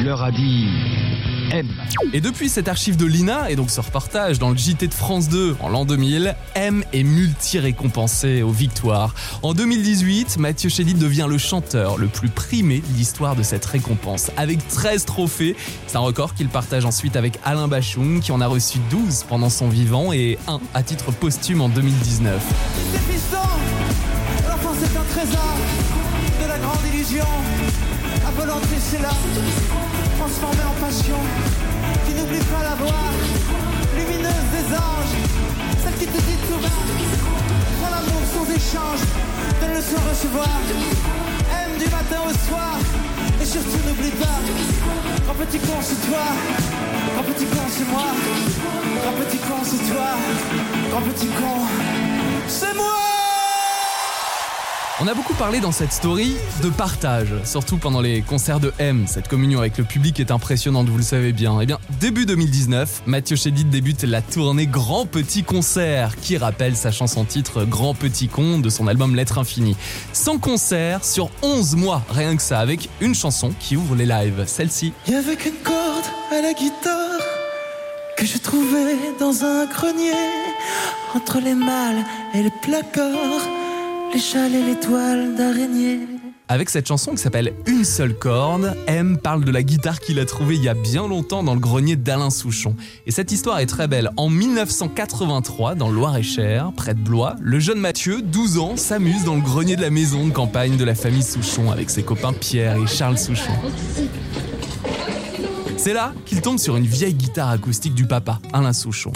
leur 0.02 0.22
a 0.22 0.30
dit 0.30 0.66
M. 1.50 1.68
Et 2.12 2.20
depuis 2.20 2.48
cette 2.48 2.68
archive 2.68 2.96
de 2.96 3.06
Lina 3.06 3.50
et 3.50 3.56
donc 3.56 3.70
ce 3.70 3.80
reportage 3.80 4.38
dans 4.38 4.50
le 4.50 4.56
JT 4.56 4.88
de 4.88 4.94
France 4.94 5.28
2 5.28 5.56
en 5.60 5.68
l'an 5.68 5.84
2000, 5.84 6.34
M 6.54 6.84
est 6.92 7.02
multi-récompensé 7.02 8.42
aux 8.42 8.50
victoires. 8.50 9.14
En 9.42 9.54
2018, 9.54 10.38
Mathieu 10.38 10.68
Chédid 10.68 10.98
devient 10.98 11.26
le 11.28 11.38
chanteur 11.38 11.98
le 11.98 12.08
plus 12.08 12.28
primé 12.28 12.80
de 12.80 12.96
l'histoire 12.96 13.36
de 13.36 13.42
cette 13.42 13.64
récompense, 13.64 14.30
avec 14.36 14.66
13 14.68 15.04
trophées. 15.04 15.56
C'est 15.86 15.96
un 15.96 16.00
record 16.00 16.34
qu'il 16.34 16.48
partage 16.48 16.84
ensuite 16.84 17.16
avec 17.16 17.38
Alain 17.44 17.68
Bachung, 17.68 18.20
qui 18.20 18.32
en 18.32 18.40
a 18.40 18.46
reçu 18.46 18.78
12 18.90 19.24
pendant 19.28 19.50
son 19.50 19.68
vivant 19.68 20.12
et 20.12 20.38
un 20.48 20.60
à 20.74 20.82
titre 20.82 21.12
posthume 21.12 21.60
en 21.60 21.68
2019. 21.68 22.42
Des 22.92 22.98
pistons 23.12 23.36
L'enfance 24.48 24.78
est 24.82 24.96
un 24.96 25.04
trésor 25.04 25.56
de 26.42 26.48
la 26.48 26.58
grande 26.58 26.84
illusion. 26.92 27.26
Involonté, 28.26 28.76
c'est 28.78 29.00
là, 29.00 29.10
transformée 30.26 30.66
en 30.66 30.84
passion, 30.84 31.18
qui 32.04 32.14
n'oublie 32.14 32.44
pas 32.50 32.62
la 32.64 32.74
voix 32.74 33.06
lumineuse 33.96 34.48
des 34.56 34.74
anges, 34.74 35.14
celle 35.82 35.94
qui 35.94 36.06
te 36.06 36.20
dit 36.20 36.38
tout 36.48 36.58
bas, 36.60 36.80
prends 37.78 37.90
l'amour 37.94 38.22
sans 38.34 38.46
échange, 38.50 39.02
donne-le 39.60 39.80
sans 39.80 40.02
recevoir, 40.10 40.58
aime 41.58 41.78
du 41.78 41.84
matin 41.84 42.20
au 42.26 42.32
soir, 42.48 42.74
et 43.40 43.44
surtout 43.44 43.78
n'oublie 43.86 44.16
pas, 44.18 44.40
grand 45.26 45.34
petit 45.34 45.60
con 45.60 45.78
c'est 45.80 46.02
toi, 46.08 46.26
grand 47.14 47.26
petit 47.30 47.46
con 47.46 47.62
c'est 47.68 47.88
moi, 47.88 48.10
grand 49.02 49.16
petit 49.22 49.38
con 49.38 49.60
c'est 49.62 49.92
toi, 49.92 50.10
grand 50.90 51.02
petit 51.02 51.28
con, 51.38 51.58
c'est 52.48 52.74
moi 52.74 53.25
On 54.98 55.06
a 55.06 55.12
beaucoup 55.12 55.34
parlé 55.34 55.60
dans 55.60 55.72
cette 55.72 55.92
story 55.92 56.36
de 56.62 56.70
partage, 56.70 57.28
surtout 57.44 57.76
pendant 57.76 58.00
les 58.00 58.22
concerts 58.22 58.60
de 58.60 58.72
M. 58.78 59.04
Cette 59.06 59.28
communion 59.28 59.58
avec 59.58 59.76
le 59.76 59.84
public 59.84 60.18
est 60.20 60.30
impressionnante, 60.30 60.88
vous 60.88 60.96
le 60.96 61.02
savez 61.02 61.34
bien. 61.34 61.60
Eh 61.60 61.66
bien, 61.66 61.78
début 62.00 62.24
2019, 62.24 63.02
Mathieu 63.04 63.36
Chédid 63.36 63.68
débute 63.68 64.04
la 64.04 64.22
tournée 64.22 64.66
Grand 64.66 65.04
Petit 65.04 65.44
Concert, 65.44 66.16
qui 66.16 66.38
rappelle 66.38 66.76
sa 66.76 66.92
chanson 66.92 67.26
titre 67.26 67.64
Grand 67.64 67.92
Petit 67.92 68.28
Con 68.28 68.58
de 68.58 68.70
son 68.70 68.86
album 68.86 69.14
L'être 69.14 69.36
infini. 69.36 69.76
100 70.14 70.38
concerts 70.38 71.04
sur 71.04 71.28
11 71.42 71.76
mois, 71.76 72.02
rien 72.08 72.34
que 72.34 72.42
ça, 72.42 72.58
avec 72.58 72.88
une 73.02 73.14
chanson 73.14 73.52
qui 73.60 73.76
ouvre 73.76 73.96
les 73.96 74.06
lives, 74.06 74.44
celle-ci. 74.46 74.94
Y 75.08 75.14
avait 75.14 75.36
qu'une 75.36 75.60
corde 75.62 76.06
à 76.32 76.40
la 76.40 76.54
guitare 76.54 77.20
que 78.16 78.24
je 78.24 78.38
trouvais 78.38 78.96
dans 79.20 79.44
un 79.44 79.66
grenier 79.66 80.14
entre 81.14 81.38
les 81.38 81.54
malles 81.54 82.02
et 82.32 82.42
les 82.42 82.52
placards, 82.62 83.46
les 84.14 85.36
d'araignée. 85.36 86.00
Avec 86.48 86.70
cette 86.70 86.86
chanson 86.86 87.12
qui 87.12 87.18
s'appelle 87.18 87.52
Une 87.66 87.84
seule 87.84 88.16
corde, 88.16 88.76
M 88.86 89.18
parle 89.18 89.44
de 89.44 89.50
la 89.50 89.62
guitare 89.62 89.98
qu'il 89.98 90.20
a 90.20 90.24
trouvée 90.24 90.54
il 90.54 90.62
y 90.62 90.68
a 90.68 90.74
bien 90.74 91.08
longtemps 91.08 91.42
dans 91.42 91.54
le 91.54 91.60
grenier 91.60 91.96
d'Alain 91.96 92.30
Souchon. 92.30 92.76
Et 93.06 93.10
cette 93.10 93.32
histoire 93.32 93.58
est 93.58 93.66
très 93.66 93.88
belle. 93.88 94.10
En 94.16 94.28
1983, 94.28 95.74
dans 95.74 95.90
Loir-et-Cher, 95.90 96.72
près 96.76 96.94
de 96.94 97.00
Blois, 97.00 97.34
le 97.40 97.58
jeune 97.58 97.80
Mathieu, 97.80 98.22
12 98.22 98.58
ans, 98.58 98.76
s'amuse 98.76 99.24
dans 99.24 99.34
le 99.34 99.40
grenier 99.40 99.74
de 99.74 99.82
la 99.82 99.90
maison 99.90 100.24
de 100.26 100.32
campagne 100.32 100.76
de 100.76 100.84
la 100.84 100.94
famille 100.94 101.24
Souchon 101.24 101.72
avec 101.72 101.90
ses 101.90 102.04
copains 102.04 102.32
Pierre 102.32 102.76
et 102.76 102.86
Charles 102.86 103.18
Souchon. 103.18 103.52
C'est 105.76 105.94
là 105.94 106.12
qu'il 106.26 106.40
tombe 106.40 106.58
sur 106.58 106.76
une 106.76 106.86
vieille 106.86 107.14
guitare 107.14 107.50
acoustique 107.50 107.94
du 107.94 108.06
papa, 108.06 108.38
Alain 108.52 108.72
Souchon. 108.72 109.12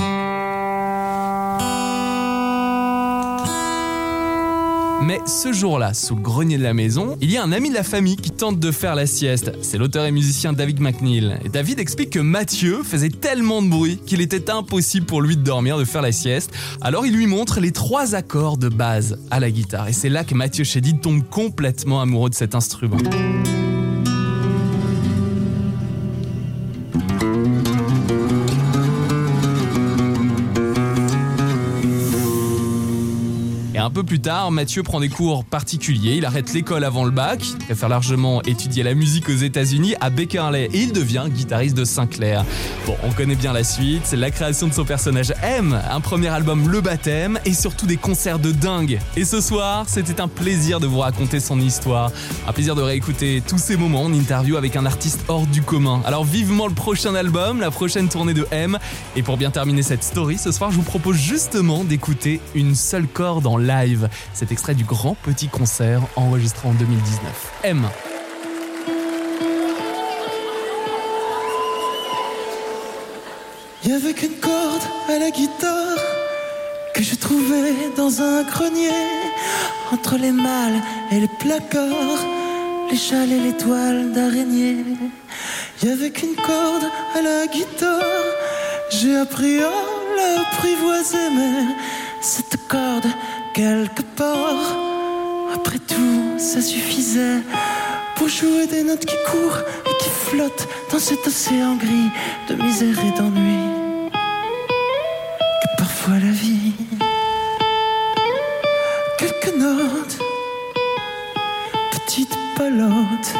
Mais 5.02 5.20
ce 5.26 5.52
jour-là, 5.52 5.94
sous 5.94 6.14
le 6.14 6.20
grenier 6.20 6.58
de 6.58 6.62
la 6.62 6.74
maison, 6.74 7.16
il 7.20 7.30
y 7.30 7.38
a 7.38 7.42
un 7.42 7.52
ami 7.52 7.70
de 7.70 7.74
la 7.74 7.82
famille 7.82 8.16
qui 8.16 8.30
tente 8.30 8.60
de 8.60 8.70
faire 8.70 8.94
la 8.94 9.06
sieste. 9.06 9.52
C'est 9.62 9.78
l'auteur 9.78 10.04
et 10.04 10.12
musicien 10.12 10.52
David 10.52 10.80
McNeil. 10.80 11.38
Et 11.44 11.48
David 11.48 11.78
explique 11.78 12.10
que 12.10 12.18
Mathieu 12.18 12.82
faisait 12.82 13.08
tellement 13.08 13.62
de 13.62 13.68
bruit 13.68 13.98
qu'il 14.04 14.20
était 14.20 14.50
impossible 14.50 15.06
pour 15.06 15.22
lui 15.22 15.36
de 15.36 15.42
dormir, 15.42 15.78
de 15.78 15.84
faire 15.84 16.02
la 16.02 16.12
sieste. 16.12 16.52
Alors 16.82 17.06
il 17.06 17.14
lui 17.14 17.26
montre 17.26 17.60
les 17.60 17.72
trois 17.72 18.14
accords 18.14 18.58
de 18.58 18.68
base 18.68 19.18
à 19.30 19.40
la 19.40 19.50
guitare. 19.50 19.88
Et 19.88 19.92
c'est 19.92 20.10
là 20.10 20.22
que 20.22 20.34
Mathieu 20.34 20.64
Chédid 20.64 21.00
tombe 21.00 21.22
complètement 21.28 22.02
amoureux 22.02 22.30
de 22.30 22.34
cet 22.34 22.54
instrument. 22.54 22.98
Plus 34.04 34.20
tard, 34.20 34.50
Mathieu 34.50 34.82
prend 34.82 35.00
des 35.00 35.08
cours 35.08 35.44
particuliers. 35.44 36.14
Il 36.16 36.24
arrête 36.24 36.52
l'école 36.52 36.84
avant 36.84 37.04
le 37.04 37.10
bac. 37.10 37.40
Il 37.44 37.64
préfère 37.66 37.88
largement 37.88 38.42
étudier 38.42 38.82
la 38.82 38.94
musique 38.94 39.28
aux 39.28 39.36
États-Unis 39.36 39.94
à 40.00 40.10
Beckerley 40.10 40.68
et 40.72 40.78
il 40.78 40.92
devient 40.92 41.26
guitariste 41.28 41.76
de 41.76 41.84
Sinclair. 41.84 42.44
Bon, 42.86 42.96
on 43.04 43.10
connaît 43.10 43.34
bien 43.34 43.52
la 43.52 43.64
suite. 43.64 44.12
La 44.12 44.30
création 44.30 44.68
de 44.68 44.72
son 44.72 44.84
personnage 44.84 45.32
M, 45.42 45.80
un 45.90 46.00
premier 46.00 46.28
album 46.28 46.68
Le 46.68 46.80
Baptême 46.80 47.38
et 47.44 47.52
surtout 47.52 47.86
des 47.86 47.96
concerts 47.96 48.38
de 48.38 48.52
dingue. 48.52 48.98
Et 49.16 49.24
ce 49.24 49.40
soir, 49.40 49.84
c'était 49.88 50.20
un 50.20 50.28
plaisir 50.28 50.80
de 50.80 50.86
vous 50.86 51.00
raconter 51.00 51.40
son 51.40 51.60
histoire. 51.60 52.12
Un 52.46 52.52
plaisir 52.52 52.74
de 52.74 52.82
réécouter 52.82 53.42
tous 53.46 53.58
ces 53.58 53.76
moments 53.76 54.04
en 54.04 54.12
interview 54.12 54.56
avec 54.56 54.76
un 54.76 54.86
artiste 54.86 55.24
hors 55.28 55.46
du 55.46 55.62
commun. 55.62 56.00
Alors 56.06 56.24
vivement 56.24 56.66
le 56.66 56.74
prochain 56.74 57.14
album, 57.14 57.60
la 57.60 57.70
prochaine 57.70 58.08
tournée 58.08 58.34
de 58.34 58.46
M. 58.50 58.78
Et 59.16 59.22
pour 59.22 59.36
bien 59.36 59.50
terminer 59.50 59.82
cette 59.82 60.04
story, 60.04 60.38
ce 60.38 60.52
soir, 60.52 60.70
je 60.70 60.76
vous 60.76 60.82
propose 60.82 61.16
justement 61.16 61.84
d'écouter 61.84 62.40
une 62.54 62.74
seule 62.74 63.06
corde 63.06 63.46
en 63.46 63.56
live. 63.56 63.89
Cet 64.34 64.52
extrait 64.52 64.74
du 64.74 64.84
grand 64.84 65.14
petit 65.14 65.48
concert 65.48 66.02
enregistré 66.16 66.68
en 66.68 66.72
2019. 66.74 67.52
M. 67.64 67.88
Y 73.84 73.92
avait 73.92 74.12
qu'une 74.12 74.38
corde 74.40 74.82
à 75.08 75.18
la 75.18 75.30
guitare 75.30 75.98
que 76.94 77.02
je 77.02 77.14
trouvais 77.14 77.74
dans 77.96 78.20
un 78.20 78.42
grenier 78.42 78.90
entre 79.92 80.16
les 80.16 80.32
malles 80.32 80.80
et 81.10 81.20
les 81.20 81.30
placards, 81.38 82.24
les 82.90 82.96
châles 82.96 83.32
et 83.32 83.40
les 83.40 83.56
toiles 83.56 84.12
d'araignée. 84.12 84.84
Y 85.82 85.88
avait 85.88 86.10
qu'une 86.10 86.36
corde 86.36 86.84
à 87.16 87.22
la 87.22 87.46
guitare, 87.46 88.02
j'ai 88.90 89.16
appris 89.16 89.62
à 89.62 89.72
l'apprivoiser, 90.16 91.30
mais 91.34 91.74
cette 92.20 92.68
corde 92.68 93.06
quelque 93.54 94.02
part. 94.16 94.76
Après 95.54 95.78
tout, 95.78 96.38
ça 96.38 96.60
suffisait 96.60 97.42
pour 98.16 98.28
jouer 98.28 98.66
des 98.66 98.82
notes 98.82 99.04
qui 99.04 99.16
courent 99.30 99.58
et 99.86 100.02
qui 100.02 100.10
flottent 100.10 100.68
dans 100.92 100.98
cet 100.98 101.26
océan 101.26 101.76
gris 101.76 102.10
de 102.48 102.54
misère 102.62 102.98
et 102.98 103.18
d'ennui. 103.18 103.58
Que 105.62 105.76
parfois 105.78 106.14
la 106.14 106.30
vie, 106.30 106.72
quelques 109.18 109.56
notes, 109.56 110.18
petites 111.92 112.38
palotes, 112.56 113.34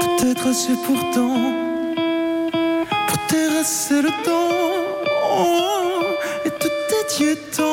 peut-être 0.00 0.48
assez 0.48 0.74
pourtant 0.86 1.38
pour 3.08 3.18
terrasser 3.28 4.02
le 4.02 4.10
temps 4.24 4.66
et 6.44 6.50
te 6.50 6.68
dédier 6.90 7.36
tant. 7.56 7.65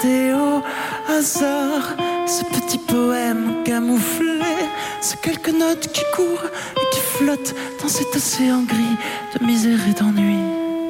Chantés 0.00 0.32
au 0.32 0.62
hasard. 1.12 1.96
Ce 2.26 2.44
petit 2.44 2.78
poème 2.78 3.62
camouflé, 3.64 4.40
ces 5.00 5.16
quelques 5.16 5.50
notes 5.50 5.88
qui 5.92 6.02
courent 6.14 6.44
et 6.76 6.94
qui 6.94 7.00
flottent 7.00 7.54
dans 7.82 7.88
cet 7.88 8.14
océan 8.14 8.62
gris 8.62 8.96
de 9.34 9.44
misère 9.44 9.80
et 9.88 9.92
d'ennui. 9.92 10.38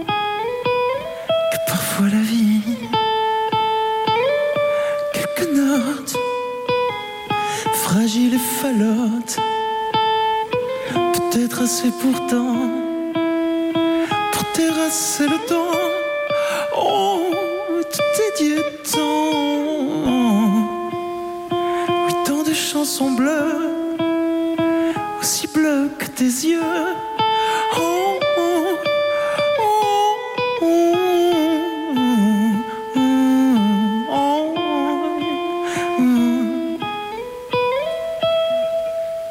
Que 0.06 1.70
parfois 1.70 2.06
la 2.08 2.20
vie, 2.20 2.60
quelques 5.14 5.50
notes 5.54 6.16
fragiles 7.74 8.34
et 8.34 8.60
falottes 8.60 9.38
peut-être 10.92 11.62
assez 11.62 11.90
pourtant 11.90 12.56
pour 14.32 14.52
terrasser 14.52 15.26
le 15.26 15.38
temps. 15.48 15.69
Oh, 26.46 26.58
oh, 27.76 28.18
oh. 28.38 28.76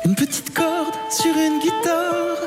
Une 0.05 0.15
petite 0.15 0.53
corde 0.53 0.93
sur 1.09 1.35
une 1.35 1.59
guitare, 1.59 2.37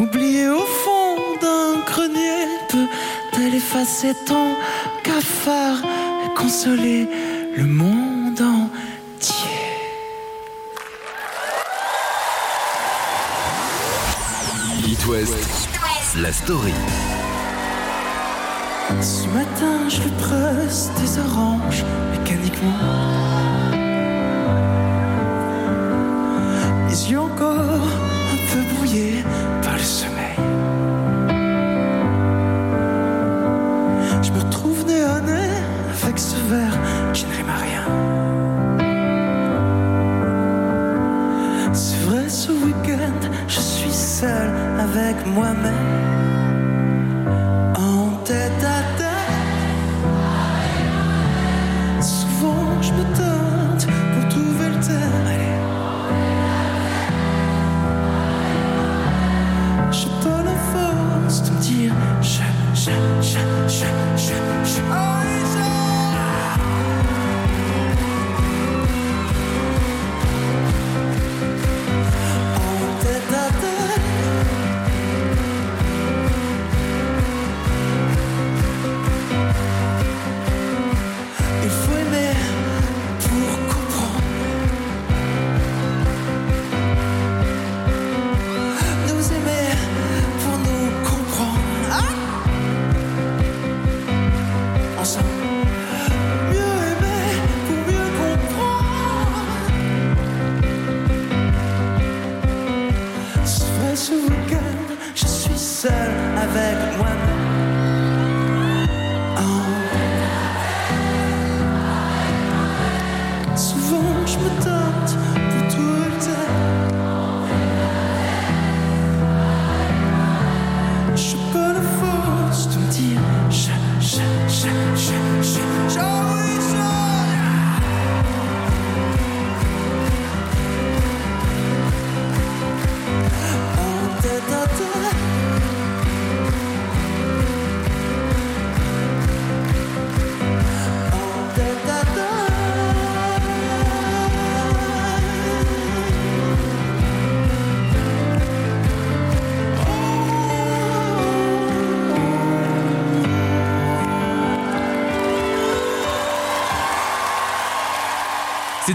oubliée 0.00 0.48
au 0.48 0.58
fond 0.58 1.16
d'un 1.40 1.80
grenier, 1.86 2.46
peut-elle 2.68 3.54
effacer 3.54 4.14
ton 4.26 4.54
cafard 5.02 5.78
et 6.24 6.34
consoler 6.34 7.08
le 7.56 7.64
monde 7.64 8.40
entier 8.40 8.87
La 15.10 16.30
story. 16.30 16.74
Ce 19.00 19.26
matin, 19.28 19.88
je 19.88 20.02
lui 20.02 20.10
presse 20.10 20.90
des 21.00 21.18
oranges 21.18 21.82
mécaniquement. 22.12 22.68
Les 26.90 27.10
yeux 27.10 27.20
encore 27.20 27.88
un 28.32 28.52
peu 28.52 28.74
brouillés 28.74 29.24
avec 44.88 45.26
moi-même. 45.26 46.07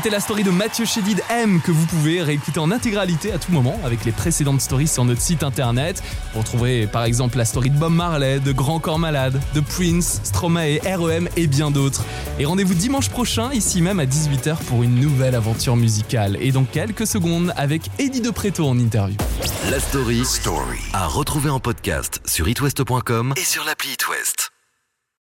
C'était 0.04 0.16
la 0.16 0.20
story 0.20 0.44
de 0.44 0.52
Mathieu 0.52 0.84
Chédid 0.84 1.24
M 1.30 1.62
que 1.62 1.72
vous 1.72 1.86
pouvez 1.86 2.22
réécouter 2.22 2.60
en 2.60 2.72
intégralité 2.72 3.32
à 3.32 3.38
tout 3.38 3.54
moment 3.54 3.80
avec 3.86 4.04
les 4.04 4.12
précédentes 4.12 4.60
stories 4.60 4.90
sur 4.90 5.06
notre 5.06 5.22
site 5.22 5.44
internet. 5.44 6.04
Vous 6.34 6.42
retrouverez 6.42 6.90
par 6.92 7.06
exemple 7.06 7.38
la 7.38 7.46
story 7.46 7.70
de 7.70 7.78
Bob 7.78 7.94
Marley, 7.94 8.42
de 8.42 8.52
Grand 8.52 8.82
Corps 8.82 9.00
Malade, 9.00 9.40
de 9.54 9.62
Prince, 9.62 10.20
Stromae, 10.26 10.80
REM 10.84 11.30
et 11.38 11.48
bien 11.48 11.72
d'autres. 11.72 12.04
Et 12.38 12.44
rendez-vous 12.44 12.74
dimanche 12.74 13.08
prochain, 13.08 13.54
ici 13.54 13.82
même 13.82 14.02
à 14.02 14.06
18h 14.06 14.58
pour 14.68 14.84
une 14.84 14.96
nouvelle 14.96 15.36
aventure 15.36 15.78
musicale. 15.78 16.38
Et 16.42 16.52
dans 16.52 16.66
quelques 16.66 17.08
secondes 17.08 17.54
avec 17.56 17.84
Eddie 17.98 18.20
De 18.20 18.30
Preto 18.30 18.68
en 18.68 18.78
interview. 18.78 19.16
La 19.72 19.80
story, 19.80 20.24
à 20.92 21.08
retrouver 21.08 21.50
en 21.50 21.62
podcast 21.62 22.20
sur 22.26 22.50
itwest.com 22.50 23.36
et 23.38 23.46
sur 23.46 23.64
l'appli. 23.64 23.96